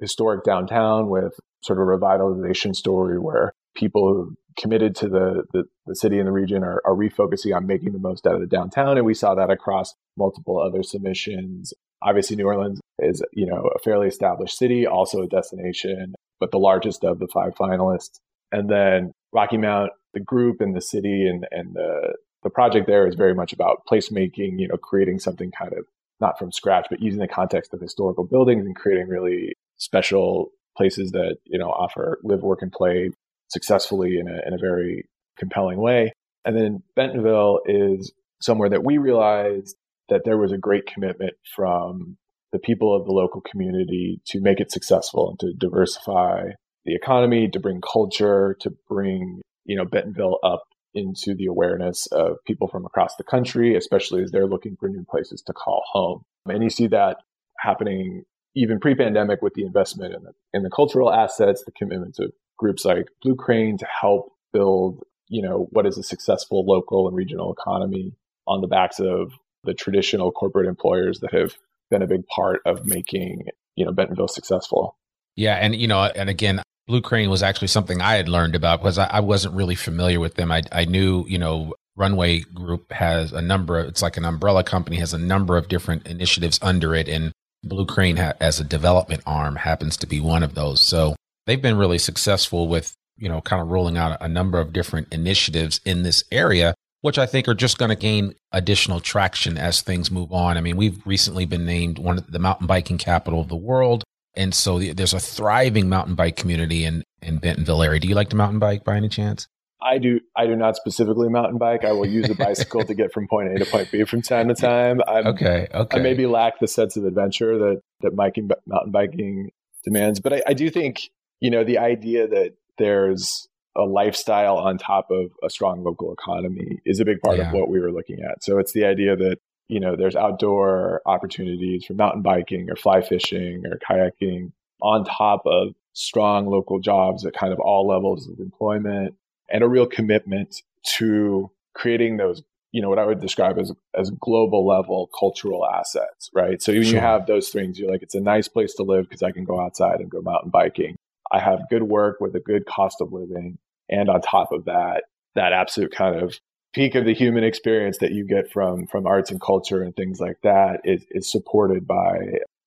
historic 0.00 0.44
downtown 0.44 1.08
with 1.08 1.32
sort 1.62 1.78
of 1.78 1.88
a 1.88 1.90
revitalization 1.90 2.74
story 2.74 3.18
where 3.18 3.52
people 3.74 4.08
who 4.08 4.34
committed 4.58 4.94
to 4.96 5.08
the, 5.08 5.44
the, 5.52 5.64
the, 5.86 5.94
city 5.94 6.18
and 6.18 6.26
the 6.26 6.32
region 6.32 6.64
are, 6.64 6.82
are 6.84 6.94
refocusing 6.94 7.54
on 7.54 7.66
making 7.66 7.92
the 7.92 7.98
most 7.98 8.26
out 8.26 8.34
of 8.34 8.40
the 8.40 8.46
downtown. 8.46 8.96
And 8.96 9.06
we 9.06 9.14
saw 9.14 9.34
that 9.34 9.50
across 9.50 9.94
multiple 10.16 10.60
other 10.60 10.82
submissions. 10.82 11.72
Obviously, 12.02 12.36
New 12.36 12.46
Orleans 12.46 12.80
is, 12.98 13.22
you 13.32 13.46
know, 13.46 13.70
a 13.74 13.78
fairly 13.78 14.08
established 14.08 14.56
city, 14.56 14.86
also 14.86 15.22
a 15.22 15.26
destination, 15.28 16.14
but 16.38 16.50
the 16.50 16.58
largest 16.58 17.04
of 17.04 17.18
the 17.18 17.28
five 17.28 17.54
finalists. 17.54 18.18
And 18.52 18.68
then 18.68 19.12
Rocky 19.32 19.58
Mount, 19.58 19.92
the 20.14 20.20
group 20.20 20.60
and 20.60 20.74
the 20.74 20.80
city 20.80 21.26
and, 21.26 21.46
and 21.50 21.74
the, 21.74 22.14
the 22.42 22.50
project 22.50 22.86
there 22.86 23.06
is 23.06 23.14
very 23.14 23.34
much 23.34 23.52
about 23.52 23.82
placemaking, 23.90 24.58
you 24.58 24.68
know, 24.68 24.76
creating 24.76 25.20
something 25.20 25.52
kind 25.56 25.72
of 25.72 25.84
not 26.20 26.38
from 26.38 26.52
scratch, 26.52 26.86
but 26.90 27.00
using 27.00 27.20
the 27.20 27.28
context 27.28 27.72
of 27.72 27.80
historical 27.80 28.24
buildings 28.24 28.66
and 28.66 28.76
creating 28.76 29.08
really 29.08 29.54
special 29.78 30.50
places 30.76 31.12
that, 31.12 31.36
you 31.44 31.58
know, 31.58 31.70
offer 31.70 32.18
live, 32.22 32.42
work, 32.42 32.62
and 32.62 32.72
play 32.72 33.10
successfully 33.48 34.18
in 34.18 34.28
a, 34.28 34.40
in 34.46 34.54
a 34.54 34.58
very 34.58 35.04
compelling 35.38 35.78
way. 35.78 36.12
And 36.44 36.56
then 36.56 36.82
Bentonville 36.96 37.60
is 37.66 38.12
somewhere 38.40 38.70
that 38.70 38.84
we 38.84 38.98
realized 38.98 39.76
that 40.10 40.22
there 40.24 40.38
was 40.38 40.52
a 40.52 40.58
great 40.58 40.86
commitment 40.86 41.32
from 41.54 42.16
the 42.52 42.58
people 42.58 42.94
of 42.94 43.06
the 43.06 43.12
local 43.12 43.40
community 43.40 44.20
to 44.26 44.40
make 44.40 44.60
it 44.60 44.70
successful 44.70 45.30
and 45.30 45.38
to 45.40 45.52
diversify 45.56 46.42
the 46.84 46.94
economy, 46.94 47.48
to 47.48 47.60
bring 47.60 47.80
culture, 47.80 48.56
to 48.60 48.72
bring, 48.88 49.40
you 49.64 49.76
know, 49.76 49.84
Bentonville 49.84 50.38
up 50.42 50.64
into 50.94 51.34
the 51.36 51.46
awareness 51.46 52.06
of 52.06 52.36
people 52.46 52.66
from 52.66 52.84
across 52.84 53.14
the 53.16 53.24
country, 53.24 53.76
especially 53.76 54.22
as 54.22 54.30
they're 54.30 54.46
looking 54.46 54.76
for 54.78 54.88
new 54.88 55.04
places 55.08 55.42
to 55.46 55.52
call 55.52 55.82
home. 55.92 56.22
And 56.46 56.62
you 56.62 56.70
see 56.70 56.88
that 56.88 57.18
happening 57.58 58.24
even 58.56 58.80
pre-pandemic 58.80 59.42
with 59.42 59.54
the 59.54 59.64
investment 59.64 60.14
in 60.14 60.24
the, 60.24 60.32
in 60.52 60.62
the 60.64 60.70
cultural 60.70 61.12
assets, 61.12 61.62
the 61.64 61.72
commitment 61.72 62.16
of 62.18 62.32
groups 62.58 62.84
like 62.84 63.06
Blue 63.22 63.36
Crane 63.36 63.78
to 63.78 63.86
help 64.00 64.32
build, 64.52 65.04
you 65.28 65.42
know, 65.42 65.68
what 65.70 65.86
is 65.86 65.96
a 65.96 66.02
successful 66.02 66.64
local 66.66 67.06
and 67.06 67.16
regional 67.16 67.52
economy 67.52 68.12
on 68.48 68.60
the 68.60 68.66
backs 68.66 68.98
of 68.98 69.32
the 69.64 69.74
traditional 69.74 70.32
corporate 70.32 70.66
employers 70.66 71.20
that 71.20 71.32
have 71.34 71.54
been 71.90 72.02
a 72.02 72.06
big 72.06 72.26
part 72.26 72.60
of 72.66 72.86
making, 72.86 73.44
you 73.76 73.84
know, 73.84 73.92
Bentonville 73.92 74.28
successful. 74.28 74.96
Yeah. 75.36 75.56
And, 75.56 75.74
you 75.74 75.88
know, 75.88 76.02
and 76.02 76.28
again, 76.30 76.62
Blue 76.86 77.00
Crane 77.00 77.30
was 77.30 77.42
actually 77.42 77.68
something 77.68 78.00
I 78.00 78.16
had 78.16 78.28
learned 78.28 78.54
about 78.54 78.80
because 78.80 78.98
I, 78.98 79.06
I 79.06 79.20
wasn't 79.20 79.54
really 79.54 79.74
familiar 79.74 80.20
with 80.20 80.34
them. 80.34 80.50
I, 80.50 80.62
I 80.72 80.84
knew, 80.84 81.24
you 81.28 81.38
know, 81.38 81.74
Runway 81.96 82.40
Group 82.40 82.92
has 82.92 83.32
a 83.32 83.42
number 83.42 83.78
of, 83.78 83.88
it's 83.88 84.02
like 84.02 84.16
an 84.16 84.24
umbrella 84.24 84.64
company, 84.64 84.96
has 84.96 85.12
a 85.12 85.18
number 85.18 85.56
of 85.56 85.68
different 85.68 86.06
initiatives 86.06 86.58
under 86.62 86.94
it. 86.94 87.08
And 87.08 87.32
Blue 87.62 87.86
Crane, 87.86 88.16
ha- 88.16 88.32
as 88.40 88.58
a 88.58 88.64
development 88.64 89.22
arm, 89.26 89.56
happens 89.56 89.96
to 89.98 90.06
be 90.06 90.20
one 90.20 90.42
of 90.42 90.54
those. 90.54 90.80
So 90.80 91.14
they've 91.46 91.60
been 91.60 91.76
really 91.76 91.98
successful 91.98 92.68
with, 92.68 92.94
you 93.16 93.28
know, 93.28 93.40
kind 93.40 93.60
of 93.60 93.68
rolling 93.68 93.98
out 93.98 94.16
a 94.20 94.28
number 94.28 94.58
of 94.58 94.72
different 94.72 95.12
initiatives 95.12 95.80
in 95.84 96.02
this 96.02 96.24
area 96.32 96.74
which 97.02 97.18
I 97.18 97.26
think 97.26 97.48
are 97.48 97.54
just 97.54 97.78
going 97.78 97.88
to 97.88 97.96
gain 97.96 98.34
additional 98.52 99.00
traction 99.00 99.56
as 99.56 99.80
things 99.80 100.10
move 100.10 100.32
on. 100.32 100.56
I 100.56 100.60
mean, 100.60 100.76
we've 100.76 101.04
recently 101.06 101.46
been 101.46 101.64
named 101.64 101.98
one 101.98 102.18
of 102.18 102.30
the 102.30 102.38
mountain 102.38 102.66
biking 102.66 102.98
capital 102.98 103.40
of 103.40 103.48
the 103.48 103.56
world. 103.56 104.04
And 104.36 104.54
so 104.54 104.78
there's 104.78 105.14
a 105.14 105.20
thriving 105.20 105.88
mountain 105.88 106.14
bike 106.14 106.36
community 106.36 106.84
in, 106.84 107.02
in 107.20 107.38
Bentonville 107.38 107.82
area. 107.82 108.00
Do 108.00 108.08
you 108.08 108.14
like 108.14 108.30
to 108.30 108.36
mountain 108.36 108.58
bike 108.58 108.84
by 108.84 108.96
any 108.96 109.08
chance? 109.08 109.48
I 109.82 109.98
do. 109.98 110.20
I 110.36 110.46
do 110.46 110.56
not 110.56 110.76
specifically 110.76 111.28
mountain 111.28 111.58
bike. 111.58 111.84
I 111.84 111.92
will 111.92 112.06
use 112.06 112.28
a 112.28 112.34
bicycle 112.34 112.84
to 112.84 112.94
get 112.94 113.12
from 113.12 113.26
point 113.28 113.52
A 113.54 113.58
to 113.58 113.64
point 113.64 113.90
B 113.90 114.04
from 114.04 114.20
time 114.22 114.48
to 114.48 114.54
time. 114.54 115.00
I'm, 115.08 115.26
okay. 115.28 115.68
Okay. 115.72 115.98
I 115.98 116.02
maybe 116.02 116.26
lack 116.26 116.60
the 116.60 116.68
sense 116.68 116.96
of 116.96 117.04
adventure 117.04 117.58
that 117.58 117.80
that 118.02 118.14
biking, 118.14 118.50
mountain 118.66 118.92
biking 118.92 119.50
demands, 119.84 120.20
but 120.20 120.34
I, 120.34 120.42
I 120.48 120.52
do 120.52 120.68
think 120.70 121.10
you 121.40 121.50
know 121.50 121.64
the 121.64 121.78
idea 121.78 122.28
that 122.28 122.54
there's 122.76 123.48
a 123.76 123.82
lifestyle 123.82 124.56
on 124.56 124.78
top 124.78 125.10
of 125.10 125.30
a 125.44 125.50
strong 125.50 125.84
local 125.84 126.12
economy 126.12 126.80
is 126.84 127.00
a 127.00 127.04
big 127.04 127.20
part 127.20 127.38
yeah. 127.38 127.48
of 127.48 127.54
what 127.54 127.68
we 127.68 127.80
were 127.80 127.92
looking 127.92 128.20
at. 128.20 128.42
So 128.42 128.58
it's 128.58 128.72
the 128.72 128.84
idea 128.84 129.16
that, 129.16 129.38
you 129.68 129.80
know, 129.80 129.96
there's 129.96 130.16
outdoor 130.16 131.02
opportunities 131.06 131.84
for 131.84 131.94
mountain 131.94 132.22
biking 132.22 132.68
or 132.70 132.76
fly 132.76 133.00
fishing 133.00 133.62
or 133.66 133.78
kayaking 133.78 134.52
on 134.82 135.04
top 135.04 135.42
of 135.46 135.74
strong 135.92 136.46
local 136.46 136.80
jobs 136.80 137.24
at 137.24 137.34
kind 137.34 137.52
of 137.52 137.60
all 137.60 137.86
levels 137.86 138.28
of 138.28 138.38
employment 138.40 139.14
and 139.48 139.62
a 139.62 139.68
real 139.68 139.86
commitment 139.86 140.62
to 140.98 141.50
creating 141.74 142.16
those 142.16 142.42
you 142.72 142.80
know 142.80 142.88
what 142.88 142.98
I 142.98 143.06
would 143.06 143.20
describe 143.20 143.58
as 143.58 143.72
as 143.98 144.10
global 144.10 144.66
level 144.66 145.10
cultural 145.18 145.66
assets, 145.66 146.30
right? 146.32 146.62
So 146.62 146.72
when 146.72 146.84
sure. 146.84 146.94
you 146.94 147.00
have 147.00 147.26
those 147.26 147.48
things, 147.48 147.78
you're 147.78 147.90
like, 147.90 148.02
it's 148.02 148.14
a 148.14 148.20
nice 148.20 148.48
place 148.48 148.74
to 148.74 148.84
live 148.84 149.08
because 149.08 149.22
I 149.22 149.32
can 149.32 149.44
go 149.44 149.60
outside 149.60 150.00
and 150.00 150.08
go 150.08 150.20
mountain 150.20 150.50
biking. 150.50 150.96
I 151.32 151.40
have 151.40 151.68
good 151.70 151.84
work 151.84 152.16
with 152.20 152.34
a 152.34 152.40
good 152.40 152.66
cost 152.66 153.00
of 153.00 153.12
living. 153.12 153.58
And 153.88 154.08
on 154.08 154.20
top 154.20 154.52
of 154.52 154.66
that, 154.66 155.04
that 155.34 155.52
absolute 155.52 155.92
kind 155.92 156.16
of 156.16 156.38
peak 156.72 156.94
of 156.94 157.04
the 157.04 157.14
human 157.14 157.44
experience 157.44 157.98
that 157.98 158.12
you 158.12 158.26
get 158.26 158.50
from 158.50 158.86
from 158.86 159.06
arts 159.06 159.30
and 159.30 159.40
culture 159.40 159.82
and 159.82 159.94
things 159.94 160.20
like 160.20 160.36
that 160.42 160.80
is, 160.84 161.04
is 161.10 161.30
supported 161.30 161.86
by 161.86 162.18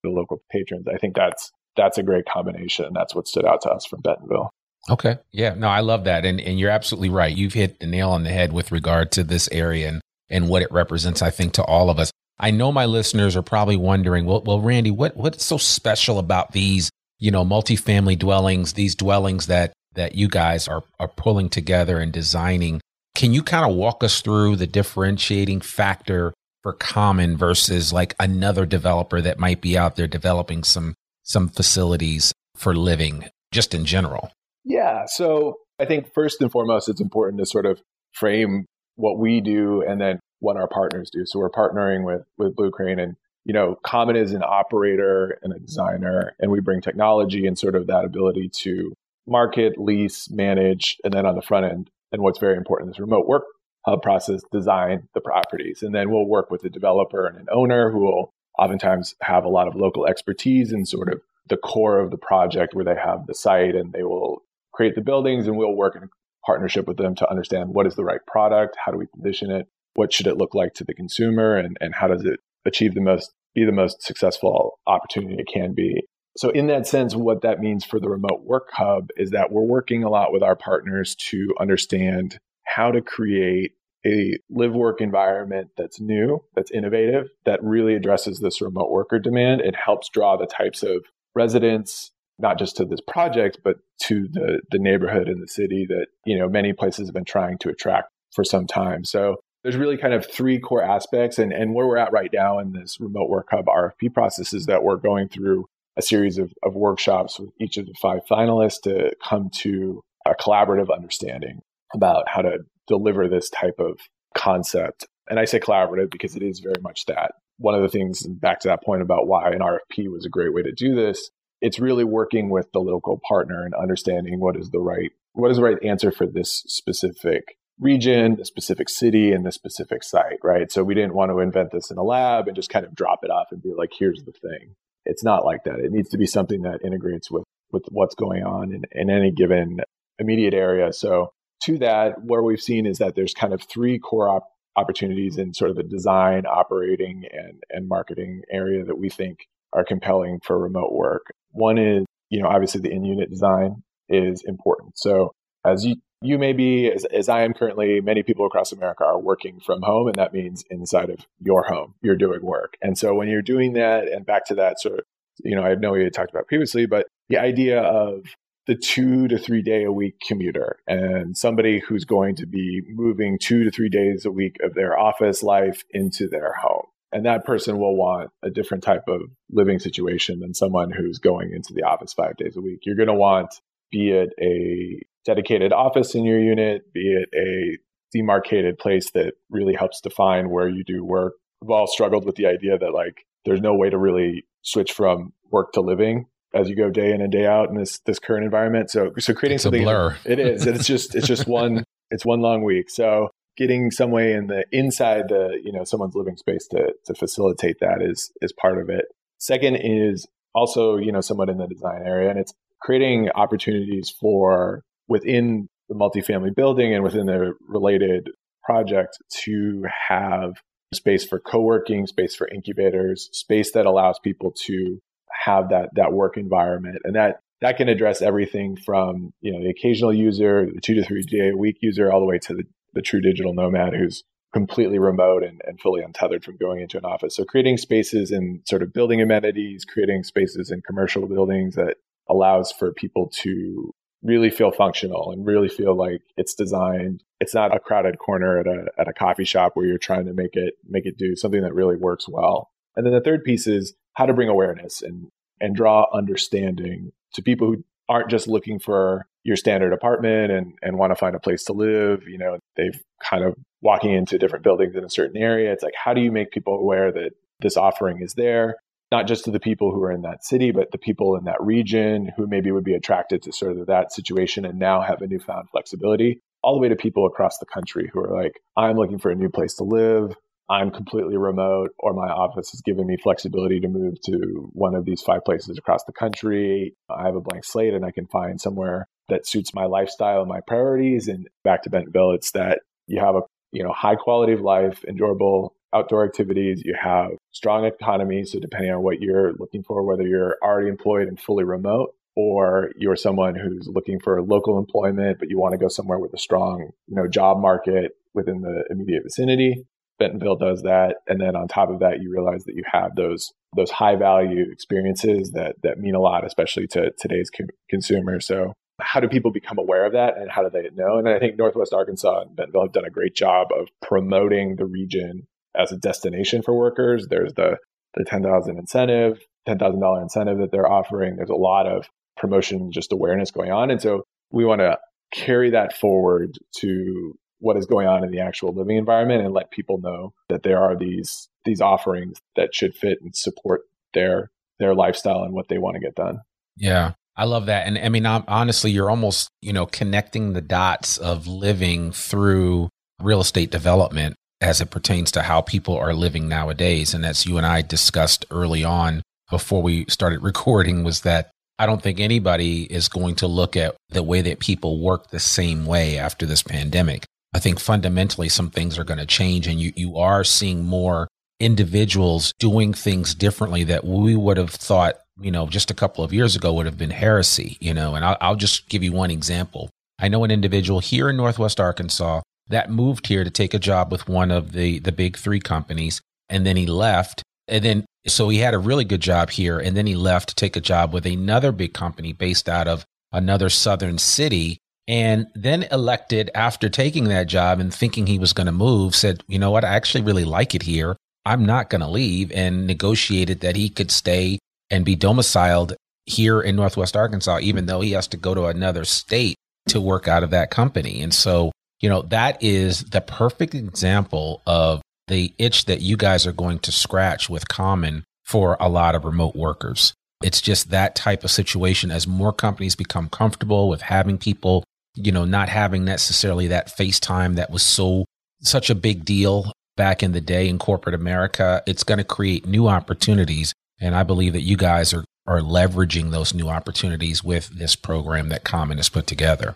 the 0.04 0.10
local 0.10 0.42
patrons. 0.52 0.88
I 0.88 0.98
think 0.98 1.16
that's 1.16 1.52
that's 1.76 1.98
a 1.98 2.04
great 2.04 2.26
combination. 2.26 2.92
That's 2.94 3.16
what 3.16 3.28
stood 3.28 3.46
out 3.46 3.62
to 3.62 3.70
us 3.70 3.86
from 3.86 4.02
Bentonville. 4.02 4.52
Okay. 4.90 5.18
Yeah. 5.32 5.54
No, 5.56 5.68
I 5.68 5.80
love 5.80 6.04
that. 6.06 6.26
And 6.26 6.40
and 6.42 6.60
you're 6.60 6.70
absolutely 6.70 7.10
right. 7.10 7.36
You've 7.36 7.54
hit 7.54 7.80
the 7.80 7.88
nail 7.88 8.12
on 8.12 8.24
the 8.24 8.30
head 8.30 8.54
with 8.54 8.72
regard 8.72 9.12
to 9.14 9.24
this 9.24 9.48
area 9.52 9.88
and, 9.88 10.02
and 10.30 10.50
what 10.50 10.62
it 10.62 10.72
represents, 10.72 11.22
I 11.22 11.30
think, 11.30 11.54
to 11.54 11.64
all 11.64 11.90
of 11.90 12.00
us. 12.00 12.12
I 12.40 12.52
know 12.52 12.72
my 12.72 12.86
listeners 12.86 13.36
are 13.38 13.42
probably 13.42 13.78
wondering, 13.78 14.26
well, 14.26 14.42
well, 14.46 14.60
Randy, 14.60 14.92
what 14.92 15.16
what's 15.16 15.46
so 15.46 15.58
special 15.58 16.20
about 16.20 16.52
these 16.52 16.90
you 17.24 17.32
know, 17.32 17.46
multifamily 17.46 18.20
dwellings, 18.20 18.74
these 18.74 18.96
dwellings 18.96 19.48
that 19.48 19.72
that 19.94 20.16
you 20.16 20.28
guys 20.28 20.68
are 20.68 20.84
are 21.00 21.08
pulling 21.08 21.48
together 21.48 21.98
and 21.98 22.12
designing. 22.12 22.82
Can 23.16 23.32
you 23.32 23.42
kind 23.42 23.66
of 23.66 23.78
walk 23.78 24.04
us 24.04 24.20
through 24.20 24.58
the 24.58 24.68
differentiating 24.68 25.62
factor 25.62 26.34
for 26.64 26.74
Common 26.74 27.38
versus 27.38 27.94
like 27.94 28.14
another 28.20 28.66
developer 28.66 29.22
that 29.22 29.40
might 29.40 29.62
be 29.62 29.78
out 29.78 29.96
there 29.96 30.08
developing 30.08 30.66
some 30.66 30.96
some 31.22 31.48
facilities 31.48 32.34
for 32.58 32.76
living 32.76 33.30
just 33.54 33.74
in 33.74 33.86
general? 33.86 34.30
Yeah, 34.66 35.06
so 35.08 35.56
I 35.80 35.86
think 35.86 36.14
first 36.14 36.42
and 36.42 36.52
foremost 36.52 36.90
it's 36.90 37.00
important 37.00 37.40
to 37.40 37.46
sort 37.46 37.66
of 37.66 37.80
frame 38.12 38.66
what 38.96 39.18
we 39.18 39.40
do 39.40 39.82
and 39.82 40.02
then 40.02 40.20
what 40.40 40.58
our 40.58 40.68
partners 40.68 41.10
do. 41.14 41.22
So 41.24 41.40
we're 41.40 41.50
partnering 41.50 42.04
with 42.04 42.24
with 42.38 42.54
Blue 42.54 42.70
Crane 42.70 43.00
and 43.00 43.16
you 43.46 43.54
know, 43.54 43.78
Common 43.86 44.16
is 44.16 44.34
an 44.34 44.44
operator 44.44 45.38
and 45.44 45.54
a 45.54 45.60
designer, 45.60 46.36
and 46.40 46.52
we 46.52 46.60
bring 46.60 46.82
technology 46.82 47.46
and 47.46 47.58
sort 47.58 47.76
of 47.76 47.88
that 47.88 48.06
ability 48.06 48.50
to 48.62 48.94
market, 49.28 49.78
lease, 49.78 50.30
manage, 50.30 50.98
and 51.04 51.14
then 51.14 51.26
on 51.26 51.36
the 51.36 51.42
front 51.42 51.66
end, 51.66 51.90
and 52.12 52.22
what's 52.22 52.40
very 52.40 52.58
important 52.58 52.92
is 52.92 53.00
remote 53.00 53.28
work 53.28 53.44
hub 53.86 54.02
process, 54.02 54.42
design 54.52 55.08
the 55.14 55.22
properties. 55.22 55.84
And 55.84 55.94
then 55.94 56.10
we'll 56.10 56.26
work 56.26 56.50
with 56.50 56.62
the 56.62 56.70
developer 56.70 57.28
and 57.28 57.38
an 57.38 57.48
owner 57.52 57.92
who 57.92 58.00
will 58.00 58.34
oftentimes 58.58 59.16
have 59.22 59.44
a 59.44 59.50
lot 59.50 59.68
of 59.68 59.76
local 59.76 60.06
expertise 60.06 60.72
in 60.72 60.86
sort 60.86 61.12
of 61.12 61.22
the 61.50 61.58
core 61.58 62.00
of 62.00 62.12
the 62.12 62.18
project 62.18 62.74
where 62.74 62.86
they 62.86 62.96
have 62.96 63.26
the 63.28 63.34
site 63.34 63.76
and 63.76 63.92
they 63.92 64.04
will 64.04 64.44
create 64.74 64.96
the 64.96 65.02
buildings 65.02 65.48
and 65.48 65.58
we'll 65.58 65.76
work 65.76 65.96
in 65.96 66.10
partnership 66.46 66.88
with 66.88 66.98
them 66.98 67.16
to 67.16 67.30
understand 67.30 67.74
what 67.74 67.88
is 67.88 67.96
the 67.96 68.04
right 68.04 68.26
product, 68.28 68.78
how 68.84 68.92
do 68.92 68.98
we 68.98 69.06
position 69.08 69.52
it, 69.52 69.68
what 69.96 70.14
should 70.14 70.28
it 70.28 70.38
look 70.38 70.54
like 70.56 70.74
to 70.74 70.84
the 70.84 70.94
consumer, 70.94 71.56
and, 71.56 71.78
and 71.82 71.94
how 71.94 72.08
does 72.08 72.24
it 72.24 72.40
achieve 72.66 72.94
the 72.94 73.02
most, 73.02 73.32
be 73.56 73.66
the 73.66 73.72
most 73.72 74.02
successful 74.02 74.80
opportunity 74.88 75.36
it 75.40 75.48
can 75.52 75.74
be. 75.74 76.02
So, 76.36 76.50
in 76.50 76.68
that 76.68 76.88
sense, 76.88 77.16
what 77.16 77.42
that 77.44 77.60
means 77.60 77.86
for 77.86 78.00
the 78.00 78.10
remote 78.10 78.42
work 78.44 78.70
hub 78.72 79.10
is 79.18 79.32
that 79.32 79.52
we're 79.52 79.62
working 79.62 80.04
a 80.04 80.10
lot 80.10 80.32
with 80.34 80.42
our 80.42 80.56
partners 80.56 81.16
to 81.30 81.54
understand 81.60 82.40
how 82.66 82.92
to 82.92 83.02
create 83.02 83.74
a 84.06 84.38
live 84.50 84.74
work 84.74 85.00
environment 85.00 85.70
that's 85.78 86.02
new, 86.02 86.40
that's 86.56 86.72
innovative, 86.72 87.28
that 87.46 87.64
really 87.64 87.96
addresses 87.96 88.40
this 88.40 88.62
remote 88.62 88.90
worker 88.90 89.20
demand 89.20 89.62
and 89.62 89.76
helps 89.76 90.10
draw 90.10 90.36
the 90.36 90.48
types 90.48 90.84
of 90.84 91.06
residents 91.36 92.12
not 92.40 92.58
just 92.58 92.78
to 92.78 92.86
this 92.86 93.00
project 93.08 93.60
but 93.64 93.78
to 94.02 94.28
the 94.32 94.62
the 94.72 94.80
neighborhood 94.80 95.28
and 95.28 95.42
the 95.42 95.48
city 95.48 95.86
that 95.88 96.08
you 96.26 96.38
know 96.38 96.50
many 96.50 96.74
places 96.74 97.08
have 97.08 97.14
been 97.14 97.26
trying 97.26 97.58
to 97.60 97.70
attract 97.70 98.08
for 98.34 98.44
some 98.44 98.66
time 98.66 99.04
so 99.04 99.36
there's 99.64 99.78
really 99.78 99.98
kind 99.98 100.14
of 100.14 100.26
three 100.30 100.60
core 100.60 100.84
aspects 100.84 101.40
and 101.40 101.52
and 101.54 101.74
where 101.74 101.88
we're 101.88 101.98
at 101.98 102.12
right 102.12 102.32
now 102.34 102.60
in 102.60 102.74
this 102.74 103.00
remote 103.00 103.30
work 103.30 103.48
hub 103.50 103.66
rfp 103.66 104.14
process 104.14 104.54
is 104.54 104.66
that 104.66 104.84
we're 104.84 104.98
going 104.98 105.28
through 105.28 105.66
a 105.98 106.02
series 106.02 106.38
of, 106.38 106.52
of 106.64 106.76
workshops 106.76 107.40
with 107.40 107.50
each 107.62 107.78
of 107.78 107.86
the 107.86 107.94
five 108.02 108.20
finalists 108.30 108.82
to 108.82 109.12
come 109.24 109.50
to 109.50 110.02
a 110.26 110.34
collaborative 110.34 110.94
understanding 110.94 111.62
about 111.94 112.28
how 112.28 112.42
to 112.42 112.60
deliver 112.88 113.28
this 113.28 113.50
type 113.50 113.80
of 113.80 114.00
concept. 114.36 115.06
And 115.30 115.40
I 115.40 115.46
say 115.46 115.60
collaborative 115.60 116.10
because 116.10 116.36
it 116.36 116.44
is 116.44 116.60
very 116.60 116.82
much 116.82 117.06
that. 117.06 117.34
One 117.58 117.76
of 117.76 117.82
the 117.82 117.90
things, 117.90 118.26
back 118.28 118.62
to 118.62 118.70
that 118.70 118.84
point 118.84 119.02
about 119.02 119.28
why 119.28 119.52
an 119.52 119.60
RFP 119.60 120.10
was 120.10 120.26
a 120.26 120.30
great 120.30 120.54
way 120.54 120.64
to 120.64 120.72
do 120.72 120.96
this, 120.96 121.30
it's 121.62 121.80
really 121.80 122.04
working 122.04 122.50
with 122.50 122.68
the 122.74 122.80
local 122.80 123.22
partner 123.28 123.64
and 123.64 123.74
understanding 123.76 124.40
what 124.40 124.58
is 124.58 124.72
the 124.72 124.80
right 124.80 125.12
what 125.36 125.50
is 125.50 125.58
the 125.58 125.64
right 125.64 125.84
answer 125.84 126.12
for 126.12 126.28
this 126.28 126.64
specific 126.68 127.58
region, 127.80 128.36
the 128.36 128.46
specific 128.46 128.90
city, 128.90 129.32
and 129.32 129.46
the 129.46 129.52
specific 129.52 130.04
site, 130.04 130.40
right? 130.44 130.72
So 130.72 130.84
we 130.84 130.94
didn't 130.94 131.16
want 131.16 131.32
to 131.32 131.40
invent 131.40 131.72
this 131.72 131.90
in 131.92 131.98
a 131.98 132.04
lab 132.04 132.48
and 132.48 132.56
just 132.56 132.70
kind 132.70 132.86
of 132.86 132.96
drop 132.96 133.20
it 133.24 133.32
off 133.32 133.48
and 133.52 133.62
be 133.62 133.74
like, 133.78 133.92
here's 133.98 134.24
the 134.24 134.32
thing. 134.32 134.76
It's 135.06 135.24
not 135.24 135.44
like 135.46 135.64
that. 135.66 135.80
It 135.80 135.92
needs 135.92 136.10
to 136.10 136.18
be 136.18 136.26
something 136.26 136.62
that 136.62 136.80
integrates 136.86 137.30
with 137.30 137.44
with 137.72 137.84
what's 137.90 138.16
going 138.16 138.44
on 138.44 138.72
in, 138.72 138.84
in 138.92 139.10
any 139.10 139.32
given 139.32 139.80
immediate 140.20 140.54
area. 140.54 140.94
So 140.94 141.34
to 141.64 141.80
that, 141.80 142.22
what 142.24 142.44
we've 142.44 142.62
seen 142.62 142.86
is 142.86 143.00
that 143.00 143.16
there's 143.16 143.34
kind 143.34 143.54
of 143.54 143.64
three 143.64 144.00
core 144.00 144.30
op- 144.30 144.50
opportunities 144.76 145.38
in 145.38 145.54
sort 145.54 145.72
of 145.72 145.78
the 145.78 145.84
design, 145.84 146.46
operating, 146.46 147.24
and, 147.32 147.64
and 147.70 147.88
marketing 147.88 148.44
area 148.52 148.86
that 148.86 148.98
we 148.98 149.10
think 149.10 149.40
are 149.74 149.84
compelling 149.84 150.40
for 150.44 150.58
remote 150.58 150.92
work. 150.92 151.34
One 151.52 151.78
is, 151.78 152.06
you 152.30 152.42
know, 152.42 152.48
obviously 152.48 152.82
the 152.82 152.92
in 152.92 153.04
unit 153.04 153.30
design 153.30 153.84
is 154.08 154.44
important. 154.46 154.98
So 154.98 155.34
as 155.66 155.86
you, 155.86 155.96
you 156.24 156.38
may 156.38 156.54
be, 156.54 156.90
as, 156.90 157.06
as 157.06 157.30
I 157.30 157.44
am 157.44 157.54
currently, 157.54 158.02
many 158.02 158.24
people 158.24 158.46
across 158.46 158.72
America 158.72 159.04
are 159.04 159.20
working 159.20 159.60
from 159.60 159.82
home, 159.82 160.08
and 160.08 160.16
that 160.16 160.34
means 160.34 160.64
inside 160.70 161.10
of 161.10 161.20
your 161.40 161.64
home, 161.64 161.96
you're 162.02 162.16
doing 162.16 162.42
work. 162.42 162.76
And 162.82 162.98
so 162.98 163.14
when 163.14 163.28
you're 163.28 163.42
doing 163.42 163.74
that, 163.74 164.08
and 164.08 164.26
back 164.26 164.46
to 164.48 164.56
that 164.56 164.80
sort 164.80 165.00
of, 165.00 165.06
you 165.44 165.56
know, 165.56 165.64
I 165.64 165.76
know 165.76 165.92
we 165.92 166.04
had 166.04 166.14
talked 166.14 166.32
about 166.32 166.48
previously, 166.48 166.86
but 166.86 167.08
the 167.30 167.38
idea 167.38 167.82
of 167.82 168.26
the 168.68 168.76
two 168.76 169.28
to 169.28 169.38
three 169.38 169.62
day 169.62 169.84
a 169.84 169.92
week 169.92 170.16
commuter 170.26 170.78
and 170.88 171.38
somebody 171.38 171.80
who's 171.80 172.06
going 172.06 172.36
to 172.36 172.46
be 172.46 172.82
moving 172.88 173.38
two 173.38 173.64
to 173.66 173.72
three 173.72 173.90
days 173.90 174.26
a 174.26 174.32
week 174.32 174.58
of 174.64 174.74
their 174.74 174.98
office 174.98 175.44
life 175.44 175.84
into 175.92 176.28
their 176.28 176.54
home. 176.54 176.86
And 177.12 177.26
that 177.26 177.46
person 177.46 177.78
will 177.78 177.96
want 177.96 178.32
a 178.42 178.50
different 178.50 178.84
type 178.84 179.04
of 179.08 179.22
living 179.52 179.80
situation 179.80 180.40
than 180.40 180.54
someone 180.54 180.92
who's 180.92 181.20
going 181.20 181.52
into 181.54 181.74
the 181.74 181.84
office 181.84 182.14
five 182.14 182.38
days 182.38 182.56
a 182.56 182.62
week. 182.62 182.80
You're 182.84 182.96
going 182.96 183.08
to 183.08 183.14
want, 183.14 183.50
be 183.92 184.12
it 184.12 184.30
a 184.42 185.02
dedicated 185.26 185.74
office 185.74 186.16
in 186.16 186.26
your 186.26 186.40
unit, 186.40 186.92
be 186.94 187.02
it 187.02 187.30
a 187.36 187.78
demarcated 188.12 188.78
place 188.78 189.12
that 189.12 189.34
really 189.50 189.74
helps 189.74 190.00
define 190.02 190.50
where 190.50 190.70
you 190.70 190.84
do 190.84 191.04
work. 191.04 191.34
We've 191.62 191.72
all 191.72 191.88
struggled 191.88 192.26
with 192.26 192.36
the 192.36 192.46
idea 192.46 192.78
that 192.78 192.94
like 192.94 193.26
there's 193.46 193.62
no 193.62 193.74
way 193.74 193.90
to 193.90 193.98
really 193.98 194.46
switch 194.62 194.92
from 194.92 195.34
work 195.52 195.72
to 195.74 195.82
living 195.82 196.28
as 196.54 196.70
you 196.70 196.76
go 196.76 196.90
day 196.90 197.12
in 197.12 197.22
and 197.22 197.32
day 197.32 197.46
out 197.46 197.70
in 197.70 197.76
this 197.76 198.00
this 198.06 198.20
current 198.20 198.46
environment. 198.46 198.90
So 198.90 199.12
so 199.18 199.34
creating 199.34 199.56
it's 199.56 199.64
something 199.64 199.84
blur. 199.84 200.18
it 200.26 200.40
is. 200.40 200.66
It's 200.66 200.88
just 200.88 201.16
it's 201.16 201.28
just 201.28 201.48
one 201.48 201.84
it's 202.12 202.26
one 202.26 202.42
long 202.42 202.64
week. 202.64 202.90
So 202.90 203.30
getting 203.58 203.92
some 203.92 204.12
way 204.12 204.34
in 204.34 204.48
the 204.48 204.66
inside 204.72 205.30
the 205.30 205.60
you 205.64 205.72
know 205.72 205.84
someone's 205.84 206.16
living 206.16 206.38
space 206.38 206.68
to 206.68 206.94
to 207.06 207.14
facilitate 207.14 207.78
that 207.80 208.02
is 208.02 208.32
is 208.42 208.54
part 208.54 208.80
of 208.80 208.90
it. 208.90 209.06
Second 209.40 209.78
is 209.78 210.28
also 210.54 210.98
you 210.98 211.12
know 211.12 211.22
somewhat 211.22 211.50
in 211.50 211.58
the 211.58 211.68
design 211.68 212.04
area, 212.06 212.30
and 212.30 212.40
it's 212.40 212.54
creating 212.82 213.30
opportunities 213.36 214.10
for 214.10 214.84
within 215.08 215.68
the 215.90 215.96
multifamily 215.96 216.56
building 216.56 216.94
and 216.94 217.04
within 217.04 217.26
the 217.26 217.54
related 217.68 218.30
project 218.64 219.18
to 219.44 219.84
have 220.10 220.54
space 220.94 221.26
for 221.26 221.40
co-working, 221.40 222.08
space 222.08 222.36
for 222.36 222.48
incubators, 222.48 223.30
space 223.32 223.72
that 223.72 223.86
allows 223.86 224.20
people 224.20 224.54
to 224.66 225.00
have 225.46 225.70
that 225.70 225.90
that 225.96 226.14
work 226.14 226.38
environment, 226.38 226.98
and 227.04 227.16
that 227.16 227.40
that 227.62 227.78
can 227.78 227.90
address 227.90 228.22
everything 228.22 228.78
from 228.78 229.34
you 229.42 229.52
know 229.52 229.60
the 229.62 229.70
occasional 229.70 230.14
user, 230.14 230.68
the 230.74 230.82
two 230.82 230.96
to 230.96 231.04
three 231.04 231.22
day 231.24 231.50
a 231.50 231.58
week 231.58 231.78
user, 231.82 232.12
all 232.12 232.20
the 232.20 232.26
way 232.26 232.38
to 232.40 232.54
the, 232.54 232.64
the 232.94 233.02
true 233.02 233.22
digital 233.22 233.54
nomad 233.54 233.94
who's 233.94 234.24
completely 234.54 235.00
remote 235.00 235.44
and, 235.44 235.60
and 235.66 235.82
fully 235.82 236.04
untethered 236.04 236.44
from 236.44 236.56
going 236.58 236.80
into 236.80 236.98
an 236.98 237.06
office. 237.06 237.36
So 237.36 237.44
creating 237.44 237.78
spaces 237.78 238.30
and 238.30 238.62
sort 238.70 238.84
of 238.84 238.94
building 238.94 239.20
amenities, 239.20 239.84
creating 239.84 240.24
spaces 240.24 240.70
in 240.70 240.82
commercial 240.82 241.28
buildings 241.28 241.74
that 241.76 241.98
allows 242.30 242.72
for 242.72 242.94
people 242.94 243.32
to 243.42 243.92
really 244.24 244.50
feel 244.50 244.72
functional 244.72 245.32
and 245.32 245.46
really 245.46 245.70
feel 245.70 245.96
like 245.96 246.22
it's 246.38 246.56
designed. 246.56 247.24
It's 247.40 247.54
not 247.54 247.76
a 247.76 247.80
crowded 247.80 248.18
corner 248.20 248.60
at 248.60 248.68
a 248.68 248.86
at 248.98 249.08
a 249.08 249.14
coffee 249.14 249.46
shop 249.46 249.72
where 249.76 249.86
you're 249.86 249.98
trying 249.98 250.26
to 250.26 250.34
make 250.34 250.56
it 250.56 250.76
make 250.88 251.06
it 251.06 251.18
do 251.18 251.36
something 251.36 251.62
that 251.62 251.74
really 251.74 251.98
works 251.98 252.28
well. 252.28 252.70
And 252.96 253.06
then 253.06 253.14
the 253.14 253.22
third 253.22 253.44
piece 253.44 253.68
is 253.68 253.94
how 254.14 254.26
to 254.26 254.34
bring 254.34 254.50
awareness 254.50 255.02
and 255.02 255.28
and 255.60 255.76
draw 255.76 256.06
understanding 256.14 257.12
to 257.34 257.42
people 257.42 257.68
who 257.68 257.84
aren't 258.10 258.30
just 258.30 258.48
looking 258.48 258.80
for 258.80 259.26
your 259.44 259.56
standard 259.56 259.94
apartment 259.94 260.52
and, 260.52 260.74
and 260.82 260.98
want 260.98 261.12
to 261.12 261.16
find 261.16 261.36
a 261.36 261.40
place 261.40 261.64
to 261.66 261.74
live. 261.74 262.28
You 262.28 262.38
know, 262.38 262.58
they've 262.76 263.02
kind 263.30 263.44
of 263.44 263.56
walking 263.82 264.12
into 264.12 264.38
different 264.38 264.64
buildings 264.64 264.96
in 264.96 265.04
a 265.04 265.10
certain 265.10 265.38
area. 265.38 265.72
It's 265.72 265.84
like, 265.84 265.94
how 266.02 266.14
do 266.14 266.22
you 266.22 266.32
make 266.32 266.52
people 266.52 266.76
aware 266.76 267.12
that 267.12 267.32
this 267.60 267.78
offering 267.78 268.22
is 268.22 268.34
there? 268.34 268.76
Not 269.14 269.28
just 269.28 269.46
to 269.46 269.52
the 269.52 269.60
people 269.60 269.92
who 269.94 270.02
are 270.02 270.12
in 270.12 270.24
that 270.24 270.44
city, 270.44 270.72
but 270.72 270.92
the 270.92 270.98
people 270.98 271.36
in 271.36 271.44
that 271.44 271.62
region 271.62 272.32
who 272.36 272.48
maybe 272.48 272.72
would 272.72 272.84
be 272.84 272.96
attracted 272.96 273.44
to 273.44 273.52
sort 273.52 273.78
of 273.78 273.86
that 273.86 274.12
situation 274.12 274.66
and 274.66 274.80
now 274.80 275.02
have 275.02 275.22
a 275.22 275.28
newfound 275.28 275.70
flexibility, 275.70 276.42
all 276.64 276.74
the 276.74 276.80
way 276.80 276.90
to 276.90 276.96
people 276.96 277.28
across 277.28 277.60
the 277.60 277.68
country 277.68 278.10
who 278.12 278.22
are 278.22 278.36
like, 278.36 278.54
I'm 278.76 278.96
looking 278.98 279.20
for 279.20 279.30
a 279.30 279.36
new 279.36 279.50
place 279.50 279.76
to 279.76 279.84
live. 279.84 280.36
I'm 280.68 280.90
completely 280.90 281.38
remote 281.38 281.92
or 282.00 282.16
my 282.16 282.28
office 282.28 282.72
has 282.72 282.82
given 282.82 283.06
me 283.06 283.18
flexibility 283.22 283.80
to 283.82 283.88
move 283.88 284.16
to 284.26 284.72
one 284.74 284.96
of 284.96 285.06
these 285.06 285.22
five 285.22 285.46
places 285.46 285.78
across 285.78 286.04
the 286.06 286.14
country. 286.14 286.96
I 287.08 287.28
have 287.28 287.36
a 287.36 287.42
blank 287.42 287.66
slate 287.66 287.94
and 287.94 288.04
I 288.04 288.10
can 288.10 288.26
find 288.26 288.60
somewhere 288.60 289.06
that 289.30 289.46
suits 289.46 289.76
my 289.76 289.86
lifestyle 289.86 290.40
and 290.40 290.50
my 290.50 290.62
priorities. 290.66 291.28
And 291.28 291.48
back 291.64 291.84
to 291.84 291.92
Bentonville, 291.92 292.32
it's 292.32 292.54
that 292.54 292.80
you 293.06 293.20
have 293.20 293.36
a 293.36 293.42
you 293.72 293.84
know 293.84 293.94
high 293.94 294.16
quality 294.16 294.54
of 294.54 294.62
life, 294.62 295.06
enjoyable 295.08 295.76
outdoor 295.94 296.26
activities. 296.26 296.82
You 296.84 296.96
have 297.02 297.32
strong 297.52 297.86
economy. 297.86 298.46
So 298.46 298.60
depending 298.60 298.92
on 298.92 299.04
what 299.04 299.22
you're 299.22 299.54
looking 299.54 299.84
for, 299.84 300.04
whether 300.04 300.28
you're 300.28 300.58
already 300.64 300.90
employed 300.90 301.28
and 301.28 301.40
fully 301.40 301.64
remote, 301.64 302.16
or 302.36 302.92
you're 302.98 303.16
someone 303.16 303.56
who's 303.56 303.88
looking 303.88 304.20
for 304.20 304.42
local 304.42 304.80
employment, 304.80 305.38
but 305.40 305.50
you 305.50 305.60
want 305.60 305.74
to 305.74 305.78
go 305.78 305.88
somewhere 305.88 306.18
with 306.18 306.34
a 306.34 306.38
strong 306.38 306.90
you 307.08 307.16
know 307.16 307.28
job 307.28 307.60
market 307.60 308.14
within 308.34 308.62
the 308.62 308.84
immediate 308.90 309.24
vicinity, 309.24 309.86
Bentonville 310.20 310.56
does 310.56 310.82
that, 310.84 311.18
and 311.28 311.40
then 311.40 311.56
on 311.56 311.68
top 311.68 311.90
of 311.90 312.00
that, 312.00 312.22
you 312.22 312.32
realize 312.32 312.64
that 312.66 312.76
you 312.76 312.84
have 312.92 313.16
those 313.16 313.52
those 313.76 313.92
high 313.92 314.16
value 314.16 314.66
experiences 314.72 315.52
that 315.52 315.76
that 315.84 316.00
mean 316.00 316.16
a 316.16 316.20
lot, 316.20 316.46
especially 316.46 316.88
to 316.88 317.12
today's 317.20 317.50
co- 317.50 317.66
consumer. 317.90 318.40
So, 318.40 318.74
how 319.02 319.20
do 319.20 319.28
people 319.28 319.52
become 319.52 319.78
aware 319.78 320.06
of 320.06 320.14
that, 320.14 320.38
and 320.38 320.50
how 320.52 320.64
do 320.64 320.70
they 320.70 320.90
know? 320.96 321.18
And 321.18 321.28
I 321.28 321.40
think 321.40 321.58
Northwest 321.58 321.94
Arkansas 321.94 322.42
and 322.42 322.56
Bentonville 322.56 322.84
have 322.84 322.94
done 322.94 323.06
a 323.06 323.10
great 323.10 323.36
job 323.36 323.68
of 323.78 323.90
promoting 324.02 324.76
the 324.76 324.86
region 324.86 325.48
as 325.76 325.92
a 325.92 325.98
destination 325.98 326.62
for 326.62 326.74
workers. 326.74 327.28
There's 327.30 327.54
the 327.54 327.78
the 328.16 328.24
ten 328.26 328.44
thousand 328.44 328.78
incentive, 328.78 329.40
ten 329.66 329.80
thousand 329.80 330.00
dollar 330.00 330.22
incentive 330.22 330.60
that 330.60 330.72
they're 330.72 330.92
offering. 330.92 331.36
There's 331.36 331.50
a 331.50 331.56
lot 331.56 331.88
of 331.88 332.08
promotion, 332.38 332.92
just 332.92 333.12
awareness 333.12 333.52
going 333.52 333.72
on, 333.72 333.92
and 333.92 334.02
so 334.02 334.24
we 334.52 334.66
want 334.66 334.82
to 334.82 334.98
carry 335.34 335.72
that 335.72 335.98
forward 335.98 336.58
to 336.78 337.34
what 337.60 337.78
is 337.78 337.86
going 337.86 338.08
on 338.08 338.24
in 338.24 338.32
the 338.32 338.40
actual 338.40 338.74
living 338.74 338.98
environment 338.98 339.44
and 339.44 339.54
let 339.54 339.72
people 339.72 339.98
know 339.98 340.34
that 340.50 340.64
there 340.64 340.80
are 340.80 340.98
these 340.98 341.48
these 341.66 341.82
offerings 341.82 342.40
that 342.56 342.76
should 342.76 342.94
fit 342.94 343.20
and 343.22 343.36
support 343.36 343.82
their 344.14 344.52
their 344.80 344.94
lifestyle 344.94 345.44
and 345.44 345.54
what 345.54 345.70
they 345.70 345.78
want 345.78 345.96
to 345.96 346.02
get 346.02 346.16
done. 346.16 346.40
Yeah. 346.78 347.14
I 347.36 347.46
love 347.46 347.66
that. 347.66 347.88
And 347.88 347.98
I 347.98 348.10
mean, 348.10 348.26
honestly, 348.26 348.92
you're 348.92 349.10
almost, 349.10 349.50
you 349.62 349.74
know, 349.74 349.88
connecting 349.88 350.54
the 350.54 350.62
dots 350.62 351.18
of 351.18 351.48
living 351.48 352.12
through 352.12 352.90
real 353.20 353.42
estate 353.42 353.72
development 353.72 354.36
as 354.64 354.80
it 354.80 354.90
pertains 354.90 355.30
to 355.34 355.42
how 355.42 355.62
people 355.62 355.98
are 355.98 356.14
living 356.14 356.48
nowadays. 356.48 357.14
And 357.14 357.26
as 357.26 357.46
you 357.46 357.58
and 357.58 357.66
I 357.66 357.82
discussed 357.82 358.46
early 358.50 358.84
on 358.84 359.22
before 359.52 359.84
we 359.84 360.06
started 360.06 360.40
recording, 360.42 361.04
was 361.04 361.22
that 361.22 361.52
I 361.78 361.86
don't 361.86 362.02
think 362.02 362.20
anybody 362.20 362.84
is 362.84 363.10
going 363.10 363.36
to 363.36 363.48
look 363.48 363.76
at 363.76 363.96
the 364.10 364.24
way 364.24 364.42
that 364.42 364.60
people 364.60 365.02
work 365.02 365.30
the 365.30 365.40
same 365.40 365.86
way 365.86 366.18
after 366.18 366.46
this 366.46 366.64
pandemic. 366.64 367.26
I 367.54 367.60
think 367.60 367.80
fundamentally 367.80 368.48
some 368.48 368.70
things 368.70 368.98
are 368.98 369.04
going 369.04 369.20
to 369.20 369.26
change 369.26 369.68
and 369.68 369.80
you, 369.80 369.92
you 369.96 370.18
are 370.18 370.44
seeing 370.44 370.86
more 370.86 371.28
individuals 371.60 372.54
doing 372.58 372.94
things 372.94 373.36
differently 373.36 373.84
that 373.84 374.06
we 374.06 374.36
would 374.36 374.58
have 374.58 374.72
thought, 374.72 375.16
you 375.42 375.52
know, 375.52 375.68
just 375.68 375.92
a 375.92 375.96
couple 375.96 376.24
of 376.24 376.34
years 376.34 376.56
ago 376.56 376.74
would 376.74 376.86
have 376.86 376.98
been 376.98 377.10
heresy, 377.10 377.78
you 377.82 377.94
know, 377.94 378.16
and 378.16 378.24
I'll, 378.24 378.38
I'll 378.40 378.56
just 378.56 378.88
give 378.88 379.04
you 379.04 379.12
one 379.12 379.30
example. 379.30 379.90
I 380.20 380.30
know 380.30 380.44
an 380.44 380.52
individual 380.52 381.00
here 381.00 381.30
in 381.30 381.38
Northwest 381.38 381.80
Arkansas 381.80 382.42
that 382.68 382.90
moved 382.90 383.28
here 383.28 383.44
to 383.44 383.50
take 383.50 383.74
a 383.74 383.80
job 383.80 384.12
with 384.12 384.28
one 384.28 384.52
of 384.52 384.72
the, 384.72 385.00
the 385.00 385.12
big 385.12 385.38
three 385.38 385.60
companies. 385.60 386.22
And 386.50 386.66
then 386.66 386.78
he 386.78 386.86
left. 386.86 387.44
And 387.68 387.84
then, 387.84 388.06
so 388.28 388.50
he 388.50 388.60
had 388.60 388.74
a 388.74 388.80
really 388.80 389.06
good 389.06 389.22
job 389.22 389.50
here. 389.50 389.80
And 389.80 389.96
then 389.96 390.08
he 390.08 390.16
left 390.16 390.50
to 390.50 390.56
take 390.56 390.76
a 390.76 390.82
job 390.82 391.14
with 391.14 391.26
another 391.26 391.72
big 391.72 391.94
company 391.94 392.34
based 392.34 392.70
out 392.70 392.88
of 392.88 393.06
another 393.32 393.70
southern 393.70 394.18
city 394.18 394.78
and 395.08 395.48
then 395.54 395.84
elected 395.92 396.50
after 396.56 396.88
taking 396.88 397.26
that 397.26 397.48
job 397.48 397.80
and 397.80 397.94
thinking 397.94 398.26
he 398.26 398.40
was 398.40 398.54
going 398.54 398.68
to 398.68 398.72
move 398.72 399.14
said 399.16 399.44
you 399.48 399.60
know 399.60 399.72
what 399.72 399.84
i 399.84 399.90
actually 399.90 400.24
really 400.24 400.46
like 400.46 400.74
it 400.74 400.84
here 400.84 401.18
i'm 401.46 401.66
not 401.66 401.90
going 401.90 402.00
to 402.00 402.08
leave 402.08 402.52
and 402.54 402.88
negotiated 402.88 403.60
that 403.60 403.76
he 403.76 403.90
could 403.90 404.12
stay 404.12 404.58
and 404.90 405.04
be 405.04 405.16
domiciled 405.16 405.94
here 406.26 406.62
in 406.62 406.76
northwest 406.76 407.18
arkansas 407.18 407.60
even 407.62 407.86
though 407.86 408.00
he 408.00 408.12
has 408.12 408.28
to 408.28 408.38
go 408.38 408.54
to 408.54 408.66
another 408.66 409.04
state 409.04 409.56
to 409.88 410.00
work 410.00 410.28
out 410.28 410.44
of 410.44 410.52
that 410.52 410.72
company 410.72 411.22
and 411.22 411.34
so 411.34 411.72
you 412.04 412.10
know 412.10 412.22
that 412.22 412.62
is 412.62 413.04
the 413.06 413.22
perfect 413.22 413.74
example 413.74 414.62
of 414.68 415.02
the 415.28 415.52
itch 415.58 415.86
that 415.86 416.02
you 416.02 416.16
guys 416.16 416.46
are 416.46 416.54
going 416.54 416.78
to 416.78 416.92
scratch 416.92 417.50
with 417.50 417.68
common 417.68 418.24
for 418.44 418.78
a 418.80 418.88
lot 418.88 419.16
of 419.16 419.26
remote 419.26 419.56
workers 419.56 420.14
it's 420.44 420.62
just 420.62 420.92
that 420.92 421.16
type 421.16 421.44
of 421.44 421.50
situation 421.50 422.12
as 422.12 422.28
more 422.28 422.54
companies 422.54 422.96
become 422.96 423.30
comfortable 423.30 423.90
with 423.90 424.02
having 424.02 424.38
people 424.38 424.84
you 425.16 425.32
know, 425.32 425.46
not 425.46 425.70
having 425.70 426.06
necessarily 426.06 426.68
that 426.68 426.88
FaceTime 426.88 427.56
that 427.56 427.70
was 427.70 427.84
so 427.84 428.26
such 428.62 428.90
a 428.90 428.96
big 428.96 429.26
deal 429.26 429.72
back 429.96 430.24
in 430.24 430.32
the 430.32 430.42
day 430.42 430.68
in 430.68 430.80
corporate 430.80 431.16
America, 431.16 431.84
it's 431.86 432.04
going 432.04 432.18
to 432.18 432.24
create 432.24 432.66
new 432.66 432.88
opportunities. 432.88 433.74
And 434.00 434.16
I 434.16 434.24
believe 434.24 434.54
that 434.54 434.62
you 434.62 434.78
guys 434.78 435.14
are, 435.14 435.24
are 435.46 435.60
leveraging 435.60 436.32
those 436.32 436.54
new 436.54 436.70
opportunities 436.70 437.44
with 437.44 437.68
this 437.70 437.96
program 437.96 438.50
that 438.50 438.64
Common 438.64 438.98
has 438.98 439.10
put 439.10 439.28
together. 439.28 439.76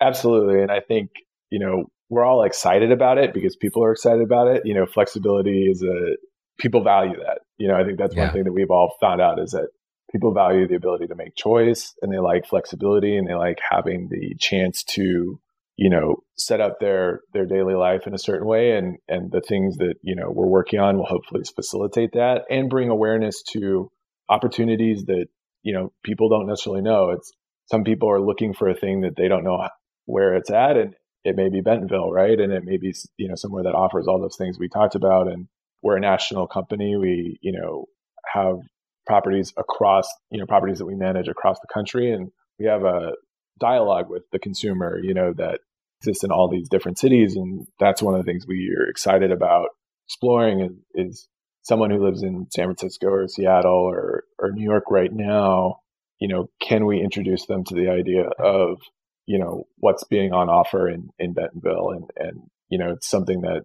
Absolutely. 0.00 0.60
And 0.60 0.72
I 0.72 0.80
think, 0.80 1.10
you 1.54 1.60
know, 1.60 1.84
we're 2.08 2.24
all 2.24 2.42
excited 2.42 2.90
about 2.90 3.16
it 3.16 3.32
because 3.32 3.54
people 3.54 3.84
are 3.84 3.92
excited 3.92 4.22
about 4.22 4.48
it. 4.48 4.62
You 4.64 4.74
know, 4.74 4.86
flexibility 4.86 5.68
is 5.70 5.84
a, 5.84 6.16
people 6.58 6.82
value 6.82 7.16
that. 7.16 7.42
You 7.58 7.68
know, 7.68 7.76
I 7.76 7.84
think 7.84 7.96
that's 7.96 8.16
yeah. 8.16 8.24
one 8.24 8.32
thing 8.32 8.44
that 8.44 8.52
we've 8.52 8.72
all 8.72 8.96
found 9.00 9.20
out 9.20 9.38
is 9.38 9.52
that 9.52 9.68
people 10.10 10.34
value 10.34 10.66
the 10.66 10.74
ability 10.74 11.06
to 11.06 11.14
make 11.14 11.36
choice 11.36 11.94
and 12.02 12.12
they 12.12 12.18
like 12.18 12.44
flexibility 12.44 13.16
and 13.16 13.28
they 13.28 13.34
like 13.34 13.58
having 13.70 14.08
the 14.10 14.34
chance 14.36 14.82
to 14.82 15.38
you 15.76 15.90
know 15.90 16.16
set 16.36 16.60
up 16.60 16.80
their 16.80 17.20
their 17.32 17.46
daily 17.46 17.74
life 17.74 18.02
in 18.08 18.14
a 18.14 18.18
certain 18.18 18.48
way 18.48 18.76
and 18.76 18.98
and 19.08 19.30
the 19.30 19.40
things 19.40 19.76
that 19.76 19.94
you 20.02 20.16
know 20.16 20.30
we're 20.30 20.46
working 20.46 20.80
on 20.80 20.96
will 20.96 21.06
hopefully 21.06 21.42
facilitate 21.54 22.12
that 22.14 22.42
and 22.50 22.70
bring 22.70 22.90
awareness 22.90 23.42
to 23.42 23.90
opportunities 24.28 25.04
that 25.06 25.26
you 25.62 25.72
know 25.72 25.92
people 26.04 26.28
don't 26.28 26.46
necessarily 26.46 26.82
know 26.82 27.10
it's 27.10 27.32
some 27.66 27.82
people 27.82 28.08
are 28.10 28.20
looking 28.20 28.52
for 28.54 28.68
a 28.68 28.74
thing 28.74 29.00
that 29.00 29.16
they 29.16 29.28
don't 29.28 29.44
know 29.44 29.68
where 30.06 30.34
it's 30.34 30.50
at 30.50 30.76
and 30.76 30.94
it 31.24 31.36
may 31.36 31.48
be 31.48 31.60
bentonville 31.60 32.12
right 32.12 32.38
and 32.40 32.52
it 32.52 32.64
may 32.64 32.76
be 32.76 32.94
you 33.16 33.28
know 33.28 33.34
somewhere 33.34 33.64
that 33.64 33.74
offers 33.74 34.06
all 34.06 34.20
those 34.20 34.36
things 34.36 34.58
we 34.58 34.68
talked 34.68 34.94
about 34.94 35.26
and 35.26 35.48
we're 35.82 35.96
a 35.96 36.00
national 36.00 36.46
company 36.46 36.96
we 36.96 37.38
you 37.42 37.52
know 37.52 37.86
have 38.32 38.58
properties 39.06 39.52
across, 39.56 40.08
you 40.30 40.38
know, 40.40 40.46
properties 40.46 40.78
that 40.78 40.86
we 40.86 40.94
manage 40.94 41.28
across 41.28 41.58
the 41.60 41.72
country. 41.72 42.12
And 42.12 42.30
we 42.58 42.66
have 42.66 42.84
a 42.84 43.12
dialogue 43.60 44.08
with 44.08 44.22
the 44.32 44.38
consumer, 44.38 44.98
you 45.02 45.14
know, 45.14 45.32
that 45.36 45.60
exists 46.00 46.24
in 46.24 46.30
all 46.30 46.48
these 46.48 46.68
different 46.68 46.98
cities. 46.98 47.36
And 47.36 47.66
that's 47.78 48.02
one 48.02 48.14
of 48.14 48.24
the 48.24 48.30
things 48.30 48.46
we 48.46 48.74
are 48.78 48.88
excited 48.88 49.30
about 49.30 49.68
exploring 50.06 50.60
is, 50.60 51.06
is 51.06 51.28
someone 51.62 51.90
who 51.90 52.04
lives 52.04 52.22
in 52.22 52.46
San 52.54 52.66
Francisco 52.66 53.08
or 53.08 53.28
Seattle 53.28 53.72
or, 53.72 54.24
or 54.38 54.52
New 54.52 54.64
York 54.64 54.84
right 54.90 55.12
now, 55.12 55.80
you 56.20 56.28
know, 56.28 56.48
can 56.60 56.86
we 56.86 57.00
introduce 57.00 57.46
them 57.46 57.64
to 57.64 57.74
the 57.74 57.88
idea 57.88 58.24
of, 58.38 58.78
you 59.26 59.38
know, 59.38 59.66
what's 59.78 60.04
being 60.04 60.32
on 60.32 60.48
offer 60.48 60.88
in, 60.88 61.08
in 61.18 61.32
Bentonville? 61.32 61.90
And, 61.90 62.10
and, 62.16 62.42
you 62.68 62.78
know, 62.78 62.92
it's 62.92 63.08
something 63.08 63.42
that 63.42 63.62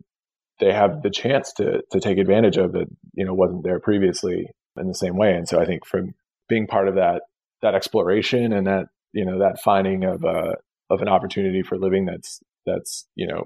they 0.59 0.73
have 0.73 1.01
the 1.01 1.09
chance 1.09 1.53
to, 1.53 1.81
to 1.91 1.99
take 1.99 2.17
advantage 2.17 2.57
of 2.57 2.73
that, 2.73 2.87
you 3.13 3.25
know, 3.25 3.33
wasn't 3.33 3.63
there 3.63 3.79
previously 3.79 4.47
in 4.77 4.87
the 4.87 4.93
same 4.93 5.17
way. 5.17 5.33
And 5.33 5.47
so 5.47 5.59
I 5.59 5.65
think 5.65 5.85
from 5.85 6.13
being 6.47 6.67
part 6.67 6.87
of 6.87 6.95
that 6.95 7.21
that 7.61 7.75
exploration 7.75 8.53
and 8.53 8.67
that 8.67 8.85
you 9.13 9.25
know 9.25 9.39
that 9.39 9.59
finding 9.61 10.03
of 10.03 10.23
a 10.23 10.27
uh, 10.27 10.53
of 10.89 11.01
an 11.01 11.07
opportunity 11.07 11.61
for 11.61 11.77
living 11.77 12.05
that's 12.05 12.39
that's 12.65 13.05
you 13.15 13.27
know 13.27 13.45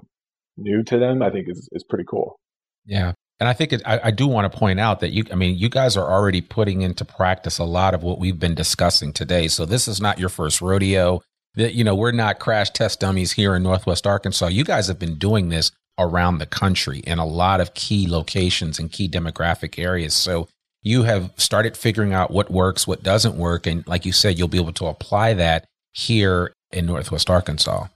new 0.56 0.82
to 0.84 0.98
them, 0.98 1.22
I 1.22 1.30
think 1.30 1.48
is 1.48 1.68
is 1.72 1.84
pretty 1.84 2.04
cool. 2.08 2.38
Yeah. 2.86 3.12
And 3.40 3.48
I 3.48 3.52
think 3.52 3.72
it, 3.72 3.82
I, 3.84 4.00
I 4.04 4.10
do 4.12 4.28
want 4.28 4.50
to 4.50 4.58
point 4.58 4.78
out 4.78 5.00
that 5.00 5.10
you, 5.10 5.24
I 5.32 5.34
mean, 5.34 5.58
you 5.58 5.68
guys 5.68 5.96
are 5.96 6.08
already 6.08 6.40
putting 6.40 6.82
into 6.82 7.04
practice 7.04 7.58
a 7.58 7.64
lot 7.64 7.92
of 7.92 8.04
what 8.04 8.20
we've 8.20 8.38
been 8.38 8.54
discussing 8.54 9.12
today. 9.12 9.48
So 9.48 9.66
this 9.66 9.88
is 9.88 10.00
not 10.00 10.20
your 10.20 10.28
first 10.28 10.60
rodeo. 10.60 11.20
That 11.56 11.74
you 11.74 11.84
know, 11.84 11.94
we're 11.94 12.12
not 12.12 12.38
crash 12.40 12.70
test 12.70 13.00
dummies 13.00 13.32
here 13.32 13.54
in 13.54 13.62
Northwest 13.62 14.06
Arkansas. 14.06 14.48
You 14.48 14.64
guys 14.64 14.88
have 14.88 14.98
been 14.98 15.16
doing 15.16 15.48
this 15.48 15.70
around 15.98 16.38
the 16.38 16.46
country 16.46 16.98
in 17.00 17.18
a 17.18 17.26
lot 17.26 17.60
of 17.60 17.74
key 17.74 18.08
locations 18.08 18.78
and 18.78 18.90
key 18.90 19.08
demographic 19.08 19.78
areas. 19.78 20.14
So 20.14 20.48
you 20.82 21.04
have 21.04 21.32
started 21.36 21.76
figuring 21.76 22.12
out 22.12 22.30
what 22.30 22.50
works, 22.50 22.86
what 22.86 23.02
doesn't 23.02 23.36
work. 23.36 23.66
And 23.66 23.86
like 23.86 24.04
you 24.04 24.12
said, 24.12 24.38
you'll 24.38 24.48
be 24.48 24.58
able 24.60 24.72
to 24.74 24.86
apply 24.86 25.34
that 25.34 25.66
here 25.92 26.52
in 26.72 26.86
Northwest 26.86 27.30
Arkansas. 27.30 27.86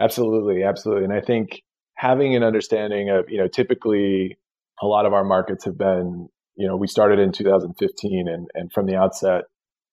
Absolutely. 0.00 0.62
Absolutely. 0.62 1.04
And 1.04 1.12
I 1.12 1.20
think 1.20 1.62
having 1.96 2.34
an 2.34 2.42
understanding 2.42 3.10
of, 3.10 3.26
you 3.28 3.38
know, 3.38 3.46
typically 3.46 4.38
a 4.82 4.86
lot 4.86 5.06
of 5.06 5.12
our 5.12 5.24
markets 5.24 5.64
have 5.66 5.78
been, 5.78 6.28
you 6.56 6.66
know, 6.66 6.76
we 6.76 6.88
started 6.88 7.18
in 7.18 7.30
2015 7.30 8.28
and, 8.28 8.48
and 8.54 8.72
from 8.72 8.86
the 8.86 8.96
outset, 8.96 9.44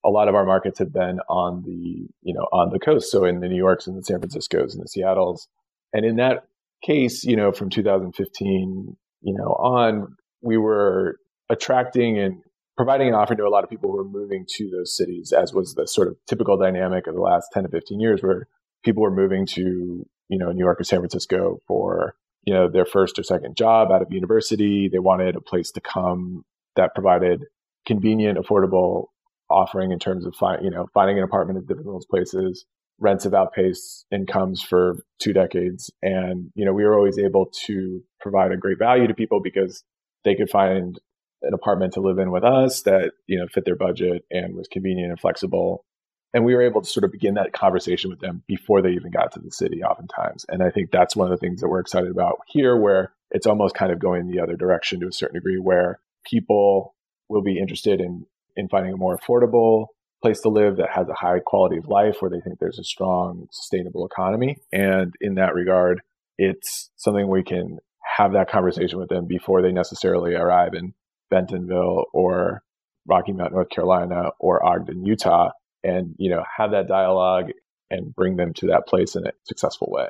a 0.03 0.09
lot 0.09 0.27
of 0.27 0.35
our 0.35 0.45
markets 0.45 0.79
have 0.79 0.93
been 0.93 1.19
on 1.29 1.63
the, 1.63 2.07
you 2.21 2.33
know, 2.33 2.47
on 2.51 2.71
the 2.71 2.79
coast. 2.79 3.12
So 3.12 3.25
in 3.25 3.39
the 3.39 3.47
New 3.47 3.57
Yorks 3.57 3.88
and 3.88 3.97
the 3.97 4.03
San 4.03 4.19
Franciscos 4.19 4.73
and 4.73 4.81
the 4.81 4.88
Seattles. 4.88 5.47
And 5.93 6.05
in 6.05 6.17
that 6.17 6.45
case, 6.83 7.23
you 7.23 7.35
know, 7.35 7.51
from 7.51 7.69
2015, 7.69 8.95
you 9.21 9.33
know, 9.33 9.53
on, 9.59 10.15
we 10.41 10.57
were 10.57 11.17
attracting 11.49 12.17
and 12.17 12.41
providing 12.77 13.09
an 13.09 13.13
offering 13.13 13.38
to 13.38 13.45
a 13.45 13.49
lot 13.49 13.65
of 13.65 13.69
people 13.69 13.91
who 13.91 13.97
were 13.97 14.05
moving 14.05 14.45
to 14.47 14.69
those 14.69 14.95
cities, 14.95 15.33
as 15.33 15.53
was 15.53 15.73
the 15.75 15.85
sort 15.85 16.07
of 16.07 16.15
typical 16.27 16.57
dynamic 16.57 17.07
of 17.07 17.15
the 17.15 17.21
last 17.21 17.49
10 17.53 17.63
to 17.63 17.69
15 17.69 17.99
years, 17.99 18.21
where 18.21 18.47
people 18.85 19.03
were 19.03 19.12
moving 19.12 19.45
to, 19.45 20.05
you 20.29 20.38
know, 20.38 20.51
New 20.53 20.63
York 20.63 20.79
or 20.79 20.85
San 20.85 20.99
Francisco 20.99 21.59
for, 21.67 22.15
you 22.45 22.53
know, 22.53 22.69
their 22.69 22.85
first 22.85 23.19
or 23.19 23.23
second 23.23 23.57
job 23.57 23.91
out 23.91 24.01
of 24.01 24.12
university. 24.12 24.88
They 24.88 24.99
wanted 24.99 25.35
a 25.35 25.41
place 25.41 25.71
to 25.71 25.81
come 25.81 26.45
that 26.77 26.95
provided 26.95 27.43
convenient, 27.85 28.38
affordable 28.38 29.07
offering 29.49 29.91
in 29.91 29.99
terms 29.99 30.25
of, 30.25 30.35
fi- 30.35 30.59
you 30.62 30.69
know, 30.69 30.88
finding 30.93 31.17
an 31.17 31.23
apartment 31.23 31.57
in 31.59 31.65
different 31.65 31.88
those 31.88 32.05
places. 32.05 32.65
Rents 32.99 33.23
have 33.23 33.33
outpaced 33.33 34.05
incomes 34.12 34.62
for 34.62 34.97
two 35.19 35.31
decades. 35.31 35.89
And, 36.01 36.51
you 36.53 36.65
know, 36.65 36.73
we 36.73 36.83
were 36.83 36.97
always 36.97 37.17
able 37.17 37.49
to 37.65 38.01
provide 38.19 38.51
a 38.51 38.57
great 38.57 38.77
value 38.77 39.07
to 39.07 39.13
people 39.13 39.41
because 39.41 39.83
they 40.25 40.35
could 40.35 40.49
find 40.49 40.99
an 41.41 41.53
apartment 41.53 41.93
to 41.93 42.01
live 42.01 42.19
in 42.19 42.31
with 42.31 42.43
us 42.43 42.81
that 42.83 43.12
you 43.27 43.39
know 43.39 43.47
fit 43.47 43.65
their 43.65 43.75
budget 43.75 44.23
and 44.31 44.55
was 44.55 44.67
convenient 44.67 45.12
and 45.12 45.19
flexible 45.19 45.85
and 46.33 46.45
we 46.45 46.53
were 46.53 46.62
able 46.62 46.81
to 46.81 46.89
sort 46.89 47.03
of 47.03 47.12
begin 47.12 47.35
that 47.35 47.53
conversation 47.53 48.09
with 48.09 48.19
them 48.19 48.43
before 48.47 48.81
they 48.81 48.89
even 48.89 49.12
got 49.12 49.31
to 49.31 49.39
the 49.39 49.51
city 49.51 49.81
oftentimes 49.83 50.45
and 50.49 50.62
i 50.62 50.69
think 50.69 50.91
that's 50.91 51.15
one 51.15 51.31
of 51.31 51.38
the 51.38 51.43
things 51.45 51.62
that 51.62 51.69
we're 51.69 51.79
excited 51.79 52.12
about 52.12 52.39
here 52.47 52.75
where 52.75 53.13
it's 53.31 53.47
almost 53.47 53.75
kind 53.75 53.91
of 53.91 53.99
going 53.99 54.27
the 54.27 54.41
other 54.41 54.55
direction 54.55 54.99
to 54.99 55.07
a 55.07 55.13
certain 55.13 55.35
degree 55.35 55.57
where 55.57 55.99
people 56.25 56.95
will 57.29 57.41
be 57.41 57.57
interested 57.57 58.01
in 58.01 58.25
in 58.60 58.67
finding 58.69 58.93
a 58.93 58.98
more 58.98 59.17
affordable 59.17 59.88
place 60.22 60.41
to 60.41 60.50
live 60.50 60.78
that 60.78 60.89
has 60.93 61.08
a 61.08 61.13
high 61.13 61.39
quality 61.39 61.78
of 61.78 61.88
life 61.88 62.17
where 62.19 62.30
they 62.30 62.41
think 62.41 62.60
there's 62.60 62.80
a 62.80 62.84
strong 62.84 63.48
sustainable 63.52 64.06
economy 64.06 64.58
and 64.74 65.13
in 65.22 65.36
that 65.36 65.54
regard 65.54 66.02
it's 66.38 66.89
something 66.95 67.28
we 67.28 67.43
can 67.43 67.78
have 68.17 68.34
that 68.34 68.50
conversation 68.50 68.98
with 68.98 69.10
them 69.10 69.28
before 69.28 69.62
they 69.62 69.72
necessarily 69.72 70.34
arrive 70.34 70.74
in 70.74 70.93
Bentonville 71.30 72.06
or 72.13 72.63
Rocky 73.08 73.34
Mount, 73.34 73.54
North 73.54 73.69
Carolina 73.69 74.32
or 74.39 74.65
Ogden, 74.65 75.06
Utah, 75.06 75.50
and, 75.84 76.15
you 76.17 76.30
know, 76.30 76.43
have 76.58 76.72
that 76.72 76.88
dialogue 76.88 77.52
and 77.89 78.13
bring 78.15 78.36
them 78.36 78.54
to 78.56 78.67
that 78.67 78.88
place 78.88 79.15
in 79.15 79.26
a 79.26 79.32
successful 79.45 79.89
way. 79.91 80.08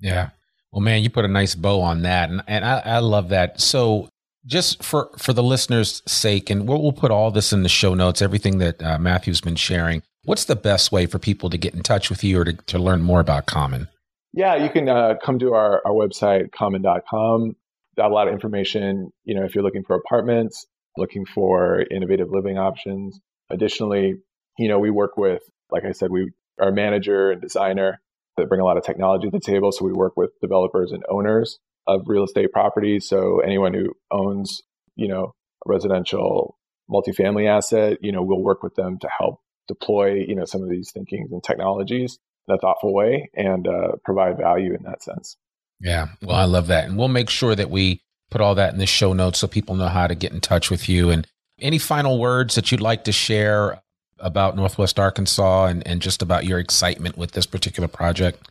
Yeah. 0.00 0.30
Well, 0.72 0.82
man, 0.82 1.02
you 1.02 1.10
put 1.10 1.24
a 1.24 1.28
nice 1.28 1.54
bow 1.54 1.80
on 1.80 2.02
that. 2.02 2.30
And, 2.30 2.42
and 2.46 2.64
I, 2.64 2.82
I 2.84 2.98
love 2.98 3.30
that. 3.30 3.60
So 3.60 4.08
just 4.46 4.82
for, 4.82 5.10
for 5.18 5.32
the 5.32 5.42
listeners' 5.42 6.02
sake, 6.06 6.50
and 6.50 6.68
we'll, 6.68 6.82
we'll 6.82 6.92
put 6.92 7.10
all 7.10 7.30
this 7.30 7.52
in 7.52 7.62
the 7.62 7.68
show 7.68 7.94
notes, 7.94 8.22
everything 8.22 8.58
that 8.58 8.82
uh, 8.82 8.98
Matthew's 8.98 9.40
been 9.40 9.56
sharing. 9.56 10.02
What's 10.24 10.44
the 10.44 10.56
best 10.56 10.92
way 10.92 11.06
for 11.06 11.18
people 11.18 11.50
to 11.50 11.58
get 11.58 11.74
in 11.74 11.82
touch 11.82 12.10
with 12.10 12.24
you 12.24 12.40
or 12.40 12.44
to, 12.44 12.52
to 12.52 12.78
learn 12.78 13.02
more 13.02 13.20
about 13.20 13.46
Common? 13.46 13.88
Yeah, 14.32 14.56
you 14.56 14.68
can 14.68 14.88
uh, 14.88 15.14
come 15.22 15.38
to 15.38 15.54
our, 15.54 15.82
our 15.86 15.92
website, 15.92 16.52
common.com 16.52 17.56
got 17.96 18.10
a 18.10 18.14
lot 18.14 18.28
of 18.28 18.34
information, 18.34 19.10
you 19.24 19.34
know, 19.34 19.44
if 19.44 19.54
you're 19.54 19.64
looking 19.64 19.84
for 19.84 19.96
apartments, 19.96 20.66
looking 20.96 21.24
for 21.24 21.84
innovative 21.90 22.30
living 22.30 22.58
options. 22.58 23.18
Additionally, 23.50 24.14
you 24.58 24.68
know, 24.68 24.78
we 24.78 24.90
work 24.90 25.16
with, 25.16 25.42
like 25.70 25.84
I 25.84 25.92
said, 25.92 26.10
we 26.10 26.30
are 26.60 26.70
manager 26.70 27.30
and 27.30 27.40
designer 27.40 28.00
that 28.36 28.48
bring 28.48 28.60
a 28.60 28.64
lot 28.64 28.76
of 28.76 28.84
technology 28.84 29.28
to 29.28 29.30
the 29.30 29.40
table. 29.40 29.72
So 29.72 29.84
we 29.84 29.92
work 29.92 30.16
with 30.16 30.30
developers 30.40 30.92
and 30.92 31.02
owners 31.08 31.58
of 31.86 32.02
real 32.06 32.24
estate 32.24 32.52
properties. 32.52 33.08
So 33.08 33.40
anyone 33.40 33.74
who 33.74 33.94
owns, 34.10 34.62
you 34.94 35.08
know, 35.08 35.34
a 35.66 35.70
residential 35.70 36.58
multifamily 36.90 37.48
asset, 37.48 37.98
you 38.00 38.12
know, 38.12 38.22
we'll 38.22 38.42
work 38.42 38.62
with 38.62 38.74
them 38.74 38.98
to 39.00 39.08
help 39.18 39.40
deploy, 39.68 40.14
you 40.14 40.34
know, 40.34 40.44
some 40.44 40.62
of 40.62 40.70
these 40.70 40.90
thinkings 40.92 41.32
and 41.32 41.42
technologies 41.42 42.18
in 42.48 42.54
a 42.54 42.58
thoughtful 42.58 42.94
way 42.94 43.30
and 43.34 43.66
uh, 43.66 43.92
provide 44.04 44.38
value 44.38 44.74
in 44.74 44.82
that 44.84 45.02
sense. 45.02 45.36
Yeah. 45.80 46.08
Well, 46.22 46.36
I 46.36 46.44
love 46.44 46.68
that. 46.68 46.84
And 46.84 46.96
we'll 46.96 47.08
make 47.08 47.28
sure 47.28 47.54
that 47.54 47.70
we 47.70 48.00
put 48.30 48.40
all 48.40 48.54
that 48.54 48.72
in 48.72 48.78
the 48.78 48.86
show 48.86 49.12
notes 49.12 49.38
so 49.38 49.46
people 49.46 49.74
know 49.74 49.88
how 49.88 50.06
to 50.06 50.14
get 50.14 50.32
in 50.32 50.40
touch 50.40 50.70
with 50.70 50.88
you. 50.88 51.10
And 51.10 51.26
any 51.60 51.78
final 51.78 52.18
words 52.18 52.54
that 52.54 52.70
you'd 52.70 52.80
like 52.80 53.04
to 53.04 53.12
share 53.12 53.80
about 54.18 54.56
Northwest 54.56 54.98
Arkansas 54.98 55.66
and, 55.66 55.86
and 55.86 56.00
just 56.00 56.22
about 56.22 56.44
your 56.44 56.58
excitement 56.58 57.18
with 57.18 57.32
this 57.32 57.46
particular 57.46 57.88
project? 57.88 58.48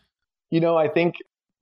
You 0.51 0.59
know, 0.59 0.77
I 0.77 0.87
think 0.87 1.15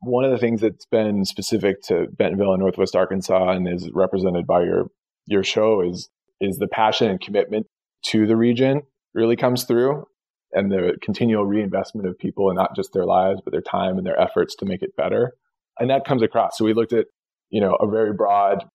one 0.03 0.25
of 0.25 0.31
the 0.31 0.37
things 0.37 0.61
that's 0.61 0.85
been 0.85 1.25
specific 1.25 1.81
to 1.83 2.07
Bentonville 2.17 2.53
and 2.53 2.61
Northwest 2.61 2.95
Arkansas 2.95 3.51
and 3.51 3.67
is 3.67 3.89
represented 3.93 4.45
by 4.45 4.63
your 4.63 4.87
your 5.25 5.43
show 5.43 5.81
is 5.81 6.09
is 6.41 6.57
the 6.57 6.67
passion 6.67 7.09
and 7.09 7.21
commitment 7.21 7.67
to 8.07 8.27
the 8.27 8.35
region 8.35 8.81
really 9.13 9.35
comes 9.35 9.63
through 9.63 10.05
and 10.51 10.71
the 10.71 10.97
continual 11.01 11.45
reinvestment 11.45 12.07
of 12.07 12.17
people 12.17 12.49
and 12.49 12.57
not 12.57 12.75
just 12.75 12.91
their 12.93 13.05
lives 13.05 13.41
but 13.43 13.51
their 13.51 13.61
time 13.61 13.97
and 13.97 14.05
their 14.05 14.19
efforts 14.19 14.55
to 14.55 14.65
make 14.65 14.81
it 14.81 14.95
better. 14.95 15.33
And 15.79 15.89
that 15.89 16.05
comes 16.05 16.21
across. 16.21 16.57
So 16.57 16.65
we 16.65 16.73
looked 16.73 16.93
at 16.93 17.05
you 17.49 17.61
know 17.61 17.75
a 17.75 17.89
very 17.89 18.13
broad 18.13 18.65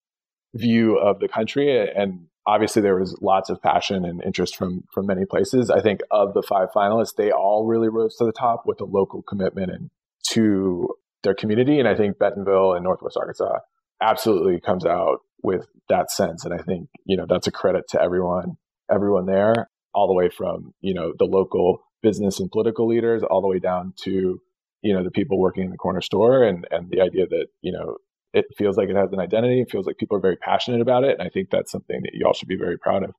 view 0.55 0.97
of 0.97 1.21
the 1.21 1.29
country 1.29 1.89
and 1.95 2.27
obviously 2.47 2.81
there 2.81 2.99
was 2.99 3.19
lots 3.21 3.51
of 3.51 3.61
passion 3.61 4.05
and 4.07 4.23
interest 4.25 4.57
from 4.57 4.83
from 4.93 5.07
many 5.07 5.27
places. 5.27 5.71
I 5.71 5.83
think 5.83 6.01
of 6.11 6.33
the 6.33 6.43
five 6.43 6.69
finalists 6.75 7.15
they 7.17 7.31
all 7.31 7.67
really 7.67 7.89
rose 7.89 8.17
to 8.17 8.25
the 8.25 8.33
top 8.33 8.63
with 8.65 8.81
a 8.81 8.87
local 8.87 9.23
commitment 9.23 9.71
and 9.71 9.91
to 10.31 10.89
their 11.23 11.35
community 11.35 11.79
and 11.79 11.89
i 11.89 11.95
think 11.95 12.19
bentonville 12.19 12.75
and 12.75 12.85
northwest 12.85 13.17
arkansas 13.17 13.59
absolutely 14.01 14.61
comes 14.61 14.85
out 14.85 15.19
with 15.43 15.67
that 15.89 16.11
sense 16.11 16.45
and 16.45 16.55
i 16.55 16.59
think 16.59 16.89
you 17.05 17.17
know 17.17 17.27
that's 17.29 17.47
a 17.47 17.53
credit 17.53 17.85
to 17.89 18.01
everyone 18.01 18.57
everyone 18.91 19.27
there 19.27 19.69
all 19.95 20.07
the 20.07 20.15
way 20.15 20.29
from 20.29 20.73
you 20.81 20.95
know 20.95 21.13
the 21.19 21.25
local 21.25 21.81
business 22.03 22.41
and 22.41 22.51
political 22.51 22.87
leaders 22.87 23.23
all 23.23 23.41
the 23.41 23.49
way 23.49 23.59
down 23.59 23.93
to 23.97 24.39
you 24.83 24.95
know 24.95 25.03
the 25.03 25.11
people 25.11 25.39
working 25.39 25.65
in 25.65 25.71
the 25.71 25.77
corner 25.77 26.01
store 26.01 26.45
and 26.45 26.67
and 26.71 26.91
the 26.91 27.01
idea 27.01 27.27
that 27.27 27.47
you 27.61 27.73
know 27.73 27.97
it 28.33 28.45
feels 28.57 28.77
like 28.77 28.89
it 28.89 28.97
has 28.97 29.13
an 29.13 29.21
identity. 29.21 29.61
It 29.61 29.71
feels 29.71 29.87
like 29.87 29.97
people 29.97 30.17
are 30.17 30.21
very 30.21 30.37
passionate 30.37 30.81
about 30.81 31.05
it. 31.05 31.19
And 31.19 31.27
I 31.27 31.31
think 31.31 31.51
that's 31.51 31.73
something 31.73 32.01
that 32.03 32.13
y'all 32.15 32.35
should 32.35 32.49
be 32.49 32.57
very 32.57 32.79
proud 32.79 33.05
of. 33.05 33.11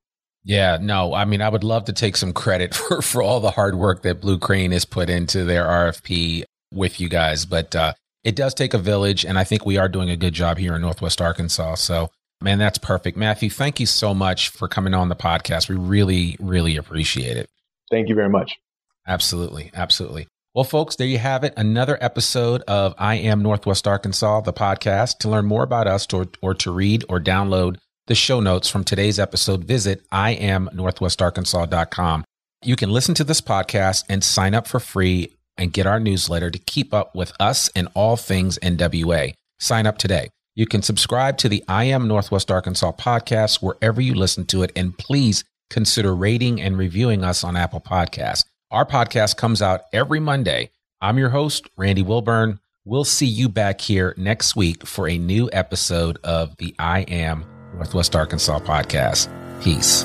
Yeah, 0.42 0.78
no, 0.80 1.12
I 1.12 1.26
mean, 1.26 1.42
I 1.42 1.50
would 1.50 1.64
love 1.64 1.84
to 1.86 1.92
take 1.92 2.16
some 2.16 2.32
credit 2.32 2.74
for, 2.76 3.02
for 3.02 3.22
all 3.22 3.40
the 3.40 3.50
hard 3.50 3.74
work 3.74 4.02
that 4.02 4.20
Blue 4.20 4.38
Crane 4.38 4.72
has 4.72 4.84
put 4.84 5.10
into 5.10 5.44
their 5.44 5.64
RFP 5.64 6.44
with 6.72 7.00
you 7.00 7.08
guys. 7.08 7.46
But 7.46 7.74
uh, 7.74 7.94
it 8.24 8.36
does 8.36 8.54
take 8.54 8.74
a 8.74 8.78
village. 8.78 9.24
And 9.24 9.38
I 9.38 9.44
think 9.44 9.64
we 9.64 9.78
are 9.78 9.88
doing 9.88 10.10
a 10.10 10.16
good 10.16 10.34
job 10.34 10.58
here 10.58 10.74
in 10.74 10.82
Northwest 10.82 11.20
Arkansas. 11.20 11.76
So, 11.76 12.10
man, 12.40 12.58
that's 12.58 12.78
perfect. 12.78 13.16
Matthew, 13.16 13.50
thank 13.50 13.80
you 13.80 13.86
so 13.86 14.14
much 14.14 14.48
for 14.48 14.68
coming 14.68 14.94
on 14.94 15.08
the 15.08 15.16
podcast. 15.16 15.68
We 15.68 15.76
really, 15.76 16.36
really 16.40 16.76
appreciate 16.76 17.36
it. 17.36 17.48
Thank 17.90 18.08
you 18.08 18.14
very 18.14 18.28
much. 18.28 18.58
Absolutely. 19.06 19.70
Absolutely. 19.74 20.28
Well, 20.54 20.64
folks, 20.64 20.96
there 20.96 21.06
you 21.06 21.18
have 21.18 21.44
it. 21.44 21.54
Another 21.56 21.96
episode 22.00 22.62
of 22.62 22.92
I 22.98 23.14
Am 23.16 23.40
Northwest 23.40 23.86
Arkansas, 23.86 24.40
the 24.40 24.52
podcast. 24.52 25.18
To 25.18 25.28
learn 25.28 25.46
more 25.46 25.62
about 25.62 25.86
us 25.86 26.12
or, 26.12 26.26
or 26.42 26.54
to 26.54 26.72
read 26.72 27.04
or 27.08 27.20
download 27.20 27.76
the 28.08 28.16
show 28.16 28.40
notes 28.40 28.68
from 28.68 28.82
today's 28.82 29.20
episode, 29.20 29.62
visit 29.62 30.02
iamnorthwestarkansas.com. 30.10 32.24
You 32.62 32.76
can 32.76 32.90
listen 32.90 33.14
to 33.14 33.24
this 33.24 33.40
podcast 33.40 34.04
and 34.08 34.24
sign 34.24 34.54
up 34.54 34.66
for 34.66 34.80
free 34.80 35.36
and 35.56 35.72
get 35.72 35.86
our 35.86 36.00
newsletter 36.00 36.50
to 36.50 36.58
keep 36.58 36.94
up 36.94 37.14
with 37.14 37.32
us 37.40 37.70
and 37.74 37.88
all 37.94 38.16
things 38.16 38.58
NWA. 38.62 39.34
Sign 39.58 39.86
up 39.86 39.98
today. 39.98 40.30
You 40.54 40.66
can 40.66 40.82
subscribe 40.82 41.38
to 41.38 41.48
the 41.48 41.64
I 41.68 41.84
Am 41.84 42.08
Northwest 42.08 42.50
Arkansas 42.50 42.92
podcast 42.92 43.62
wherever 43.62 44.00
you 44.00 44.14
listen 44.14 44.44
to 44.46 44.62
it. 44.62 44.72
And 44.74 44.96
please 44.96 45.44
consider 45.70 46.14
rating 46.14 46.60
and 46.60 46.76
reviewing 46.76 47.22
us 47.24 47.44
on 47.44 47.56
Apple 47.56 47.80
Podcasts. 47.80 48.44
Our 48.70 48.84
podcast 48.84 49.36
comes 49.36 49.62
out 49.62 49.82
every 49.92 50.20
Monday. 50.20 50.70
I'm 51.00 51.18
your 51.18 51.30
host, 51.30 51.68
Randy 51.76 52.02
Wilburn. 52.02 52.60
We'll 52.84 53.04
see 53.04 53.26
you 53.26 53.48
back 53.48 53.80
here 53.80 54.14
next 54.16 54.56
week 54.56 54.86
for 54.86 55.08
a 55.08 55.18
new 55.18 55.48
episode 55.52 56.18
of 56.24 56.56
the 56.56 56.74
I 56.78 57.00
Am 57.02 57.44
Northwest 57.74 58.16
Arkansas 58.16 58.60
podcast. 58.60 59.28
Peace. 59.62 60.04